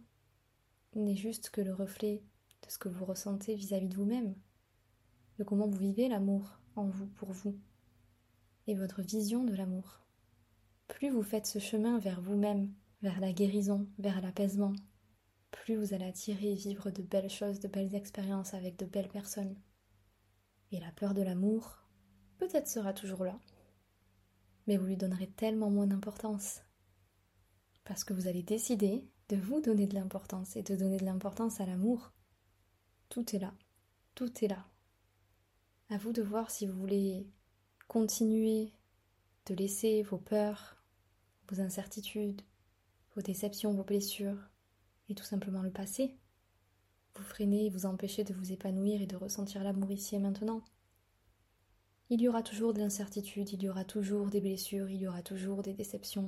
n'est 0.96 1.14
juste 1.14 1.50
que 1.50 1.61
le 1.61 1.72
reflet 1.72 2.24
de 2.64 2.70
ce 2.72 2.78
que 2.78 2.88
vous 2.88 3.04
ressentez 3.04 3.54
vis-à-vis 3.54 3.88
de 3.88 3.94
vous-même, 3.94 4.35
de 5.38 5.44
comment 5.44 5.68
vous 5.68 5.78
vivez 5.78 6.09
l'amour 6.09 6.59
en 6.74 6.88
vous, 6.88 7.07
pour 7.07 7.30
vous, 7.30 7.57
et 8.66 8.74
votre 8.74 9.00
vision 9.00 9.44
de 9.44 9.54
l'amour. 9.54 10.04
Plus 10.88 11.09
vous 11.09 11.22
faites 11.22 11.46
ce 11.46 11.61
chemin 11.61 12.00
vers 12.00 12.20
vous-même, 12.20 12.74
vers 13.00 13.20
la 13.20 13.33
guérison, 13.33 13.87
vers 14.00 14.20
l'apaisement, 14.20 14.72
plus 15.52 15.76
vous 15.76 15.94
allez 15.94 16.07
attirer 16.07 16.50
et 16.50 16.57
vivre 16.57 16.90
de 16.90 17.02
belles 17.02 17.30
choses, 17.30 17.61
de 17.61 17.68
belles 17.68 17.94
expériences 17.94 18.54
avec 18.54 18.76
de 18.76 18.87
belles 18.87 19.09
personnes. 19.09 19.54
Et 20.75 20.81
la 20.81 20.91
peur 20.91 21.15
de 21.15 21.23
l'amour, 21.23 21.79
peut-être 22.39 22.67
sera 22.67 22.93
toujours 22.93 23.25
là, 23.25 23.39
mais 24.67 24.77
vous 24.77 24.87
lui 24.87 24.97
donnerez 24.97 25.29
tellement 25.29 25.71
moins 25.71 25.87
d'importance. 25.87 26.63
Parce 27.85 28.03
que 28.03 28.13
vous 28.13 28.27
allez 28.27 28.43
décider 28.43 29.09
de 29.29 29.37
vous 29.37 29.61
donner 29.61 29.87
de 29.87 29.95
l'importance 29.95 30.57
et 30.57 30.65
de 30.65 30.75
donner 30.75 30.97
de 30.97 31.05
l'importance 31.05 31.61
à 31.61 31.67
l'amour. 31.67 32.13
Tout 33.09 33.37
est 33.37 33.39
là, 33.39 33.55
tout 34.17 34.45
est 34.45 34.49
là. 34.49 34.67
À 35.91 35.97
vous 35.97 36.13
de 36.13 36.23
voir 36.23 36.51
si 36.51 36.67
vous 36.67 36.77
voulez 36.77 37.31
continuer 37.87 38.73
de 39.47 39.55
laisser 39.55 40.03
vos 40.03 40.19
peurs, 40.19 40.83
vos 41.53 41.61
incertitudes, 41.61 42.43
vos 43.15 43.23
déceptions, 43.23 43.75
vos 43.75 43.85
blessures, 43.85 44.51
et 45.09 45.15
tout 45.15 45.23
simplement 45.23 45.63
le 45.63 45.71
passé, 45.71 46.19
vous 47.16 47.22
freinez 47.22 47.66
et 47.66 47.70
vous 47.70 47.87
empêchez 47.87 48.24
de 48.24 48.35
vous 48.35 48.53
épanouir 48.53 49.00
et 49.00 49.07
de 49.07 49.16
ressentir 49.16 49.62
l'amour 49.62 49.90
ici 49.90 50.16
et 50.16 50.18
maintenant. 50.18 50.62
Il 52.11 52.20
y 52.20 52.29
aura 52.29 52.42
toujours 52.42 52.74
de 52.74 52.81
l'incertitude, 52.81 53.50
il 53.53 53.62
y 53.62 53.68
aura 53.68 53.85
toujours 53.85 54.29
des 54.29 54.40
blessures, 54.40 54.90
il 54.90 55.00
y 55.00 55.07
aura 55.07 55.22
toujours 55.22 55.62
des 55.62 55.72
déceptions, 55.72 56.27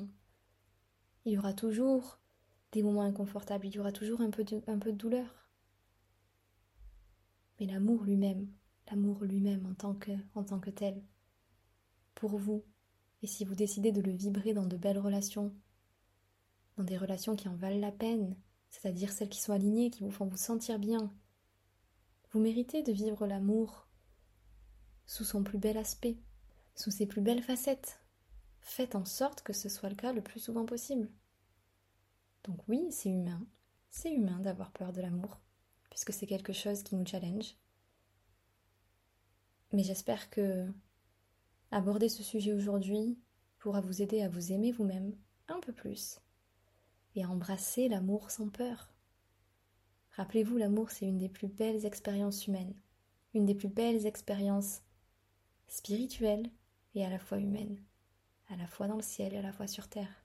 il 1.24 1.32
y 1.32 1.38
aura 1.38 1.52
toujours 1.52 2.18
des 2.72 2.82
moments 2.82 3.02
inconfortables, 3.02 3.66
il 3.66 3.74
y 3.74 3.78
aura 3.78 3.92
toujours 3.92 4.20
un 4.20 4.30
peu 4.30 4.44
de, 4.44 4.90
douleur. 4.92 5.50
Mais 7.58 7.66
l'amour 7.66 8.04
lui-même, 8.04 8.48
l'amour 8.90 9.24
lui-même 9.24 9.66
en 10.34 10.44
tant 10.44 10.60
que 10.60 10.70
tel, 10.70 11.02
pour 12.14 12.38
vous, 12.38 12.64
et 13.22 13.26
si 13.26 13.44
vous 13.44 13.54
décidez 13.54 13.92
de 13.92 14.00
le 14.00 14.12
vibrer 14.12 14.54
dans 14.54 14.66
de 14.66 14.76
belles 14.76 14.98
relations, 14.98 15.54
dans 16.76 16.84
des 16.84 16.98
relations 16.98 17.36
qui 17.36 17.48
en 17.48 17.56
valent 17.56 17.80
la 17.80 17.92
peine, 17.92 18.36
c'est-à-dire 18.70 19.12
celles 19.12 19.28
qui 19.28 19.40
sont 19.40 19.52
alignées, 19.52 19.90
qui 19.90 20.02
vous 20.02 20.10
font 20.10 20.26
vous 20.26 20.36
sentir 20.36 20.78
bien. 20.78 21.12
Vous 22.30 22.40
méritez 22.40 22.82
de 22.82 22.92
vivre 22.92 23.26
l'amour 23.26 23.86
sous 25.06 25.24
son 25.24 25.42
plus 25.42 25.58
bel 25.58 25.78
aspect, 25.78 26.18
sous 26.74 26.90
ses 26.90 27.06
plus 27.06 27.20
belles 27.20 27.42
facettes. 27.42 28.00
Faites 28.60 28.94
en 28.94 29.04
sorte 29.04 29.42
que 29.42 29.52
ce 29.52 29.68
soit 29.68 29.88
le 29.88 29.94
cas 29.94 30.12
le 30.12 30.22
plus 30.22 30.40
souvent 30.40 30.66
possible. 30.66 31.10
Donc 32.44 32.58
oui, 32.68 32.86
c'est 32.90 33.10
humain, 33.10 33.46
c'est 33.90 34.12
humain 34.12 34.40
d'avoir 34.40 34.72
peur 34.72 34.92
de 34.92 35.00
l'amour, 35.00 35.40
puisque 35.90 36.12
c'est 36.12 36.26
quelque 36.26 36.52
chose 36.52 36.82
qui 36.82 36.96
nous 36.96 37.06
challenge. 37.06 37.56
Mais 39.72 39.82
j'espère 39.82 40.30
que 40.30 40.72
aborder 41.70 42.08
ce 42.08 42.22
sujet 42.22 42.52
aujourd'hui 42.52 43.18
pourra 43.58 43.80
vous 43.80 44.02
aider 44.02 44.22
à 44.22 44.28
vous 44.28 44.52
aimer 44.52 44.72
vous-même 44.72 45.16
un 45.48 45.60
peu 45.60 45.72
plus 45.72 46.20
et 47.16 47.24
embrasser 47.24 47.88
l'amour 47.88 48.30
sans 48.30 48.48
peur. 48.48 48.92
Rappelez-vous, 50.12 50.56
l'amour, 50.56 50.90
c'est 50.90 51.06
une 51.06 51.18
des 51.18 51.28
plus 51.28 51.48
belles 51.48 51.84
expériences 51.84 52.46
humaines, 52.46 52.74
une 53.34 53.46
des 53.46 53.54
plus 53.54 53.68
belles 53.68 54.06
expériences 54.06 54.82
spirituelles 55.66 56.50
et 56.94 57.04
à 57.04 57.10
la 57.10 57.18
fois 57.18 57.38
humaines, 57.38 57.82
à 58.48 58.56
la 58.56 58.66
fois 58.66 58.86
dans 58.86 58.96
le 58.96 59.02
ciel 59.02 59.34
et 59.34 59.38
à 59.38 59.42
la 59.42 59.52
fois 59.52 59.66
sur 59.66 59.88
terre, 59.88 60.24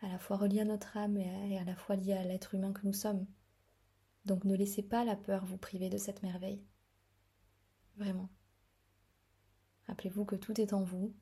à 0.00 0.08
la 0.08 0.18
fois 0.18 0.36
reliée 0.36 0.60
à 0.60 0.64
notre 0.64 0.96
âme 0.96 1.16
et 1.16 1.58
à, 1.58 1.64
la 1.64 1.74
fois 1.74 1.96
liée 1.96 2.14
à 2.14 2.24
l'être 2.24 2.54
humain 2.54 2.72
que 2.72 2.86
nous 2.86 2.92
sommes. 2.92 3.26
Donc 4.24 4.44
ne 4.44 4.54
laissez 4.54 4.82
pas 4.82 5.04
la 5.04 5.16
peur 5.16 5.44
vous 5.44 5.58
priver 5.58 5.90
de 5.90 5.98
cette 5.98 6.22
merveille. 6.22 6.64
Vraiment. 7.96 8.30
Rappelez-vous 9.88 10.24
que 10.24 10.36
tout 10.36 10.60
est 10.60 10.72
en 10.72 10.82
vous. 10.82 11.14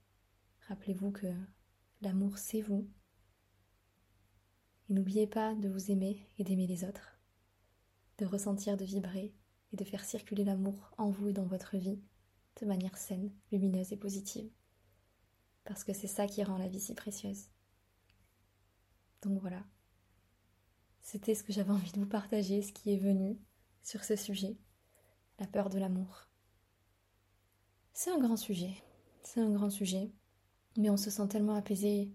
Rappelez-vous 0.68 1.10
que 1.10 1.26
l'amour, 2.02 2.38
c'est 2.38 2.60
vous. 2.60 2.88
Et 4.90 4.92
n'oubliez 4.92 5.28
pas 5.28 5.54
de 5.54 5.68
vous 5.68 5.92
aimer 5.92 6.26
et 6.38 6.42
d'aimer 6.42 6.66
les 6.66 6.82
autres, 6.82 7.20
de 8.18 8.26
ressentir, 8.26 8.76
de 8.76 8.84
vibrer 8.84 9.32
et 9.72 9.76
de 9.76 9.84
faire 9.84 10.04
circuler 10.04 10.42
l'amour 10.42 10.90
en 10.98 11.10
vous 11.10 11.28
et 11.28 11.32
dans 11.32 11.46
votre 11.46 11.76
vie 11.76 12.02
de 12.60 12.66
manière 12.66 12.96
saine, 12.96 13.32
lumineuse 13.52 13.92
et 13.92 13.96
positive. 13.96 14.50
Parce 15.62 15.84
que 15.84 15.92
c'est 15.92 16.08
ça 16.08 16.26
qui 16.26 16.42
rend 16.42 16.58
la 16.58 16.66
vie 16.66 16.80
si 16.80 16.94
précieuse. 16.94 17.50
Donc 19.22 19.38
voilà. 19.40 19.62
C'était 21.00 21.36
ce 21.36 21.44
que 21.44 21.52
j'avais 21.52 21.70
envie 21.70 21.92
de 21.92 22.00
vous 22.00 22.08
partager, 22.08 22.60
ce 22.60 22.72
qui 22.72 22.92
est 22.92 22.98
venu 22.98 23.38
sur 23.84 24.02
ce 24.02 24.16
sujet, 24.16 24.58
la 25.38 25.46
peur 25.46 25.70
de 25.70 25.78
l'amour. 25.78 26.28
C'est 27.92 28.10
un 28.10 28.18
grand 28.18 28.36
sujet, 28.36 28.74
c'est 29.22 29.40
un 29.40 29.50
grand 29.50 29.70
sujet, 29.70 30.10
mais 30.76 30.90
on 30.90 30.96
se 30.96 31.10
sent 31.10 31.28
tellement 31.28 31.54
apaisé 31.54 32.12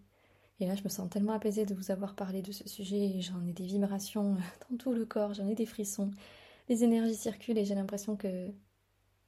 et 0.60 0.68
là, 0.68 0.76
je 0.76 0.84
me 0.84 0.90
sens 0.90 1.10
tellement 1.10 1.34
apaisée 1.34 1.66
de 1.66 1.76
vous 1.76 1.92
avoir 1.92 2.16
parlé 2.16 2.42
de 2.42 2.52
ce 2.52 2.68
sujet. 2.68 3.20
J'en 3.20 3.46
ai 3.46 3.52
des 3.52 3.66
vibrations 3.66 4.38
dans 4.70 4.78
tout 4.78 4.94
le 4.94 5.06
corps, 5.06 5.34
j'en 5.34 5.48
ai 5.48 5.56
des 5.56 5.66
frissons. 5.66 6.12
Les 6.70 6.84
énergies 6.84 7.16
circulent 7.16 7.58
et 7.58 7.66
j'ai 7.66 7.76
l'impression 7.76 8.16
que, 8.16 8.52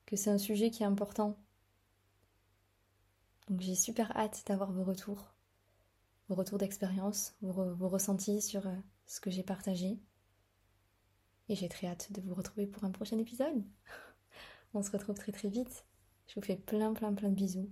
que 0.06 0.16
c'est 0.16 0.30
un 0.30 0.38
sujet 0.38 0.72
qui 0.72 0.84
est 0.84 0.88
important. 0.88 1.38
Donc 3.50 3.62
j'ai 3.62 3.76
super 3.76 4.16
hâte 4.16 4.44
d'avoir 4.48 4.72
vos 4.72 4.84
retours, 4.84 5.34
vos 6.30 6.36
retours 6.36 6.58
d'expérience, 6.58 7.36
vos, 7.42 7.74
vos, 7.76 7.90
ressentis 7.90 8.42
sur 8.42 8.66
euh, 8.66 8.76
ce 9.06 9.20
que 9.20 9.30
j'ai 9.30 9.44
partagé. 9.44 10.00
Et 11.50 11.56
j'ai 11.56 11.70
très 11.70 11.88
hâte 11.88 12.12
de 12.12 12.22
vous 12.22 12.34
retrouver 12.34 12.68
pour 12.68 12.84
un 12.84 12.92
prochain 12.92 13.18
épisode. 13.18 13.64
On 14.74 14.82
se 14.82 14.92
retrouve 14.92 15.16
très 15.16 15.32
très 15.32 15.50
vite. 15.50 15.86
Je 16.28 16.36
vous 16.36 16.46
fais 16.46 16.58
plein 16.58 16.94
plein 16.94 17.14
plein 17.14 17.30
de 17.30 17.36
bisous. 17.36 17.70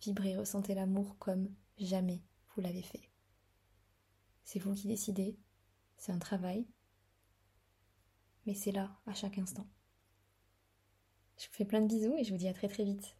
Vibrez, 0.00 0.36
ressentez 0.36 0.74
l'amour 0.74 1.16
comme 1.18 1.48
jamais 1.78 2.22
vous 2.54 2.62
l'avez 2.62 2.82
fait. 2.82 3.08
C'est 4.44 4.58
vous 4.58 4.74
qui 4.74 4.88
décidez, 4.88 5.36
c'est 5.96 6.12
un 6.12 6.18
travail, 6.18 6.66
mais 8.46 8.54
c'est 8.54 8.72
là 8.72 8.90
à 9.06 9.14
chaque 9.14 9.38
instant. 9.38 9.66
Je 11.38 11.46
vous 11.46 11.54
fais 11.54 11.64
plein 11.64 11.80
de 11.80 11.86
bisous 11.86 12.16
et 12.16 12.24
je 12.24 12.30
vous 12.32 12.38
dis 12.38 12.48
à 12.48 12.54
très 12.54 12.68
très 12.68 12.84
vite. 12.84 13.16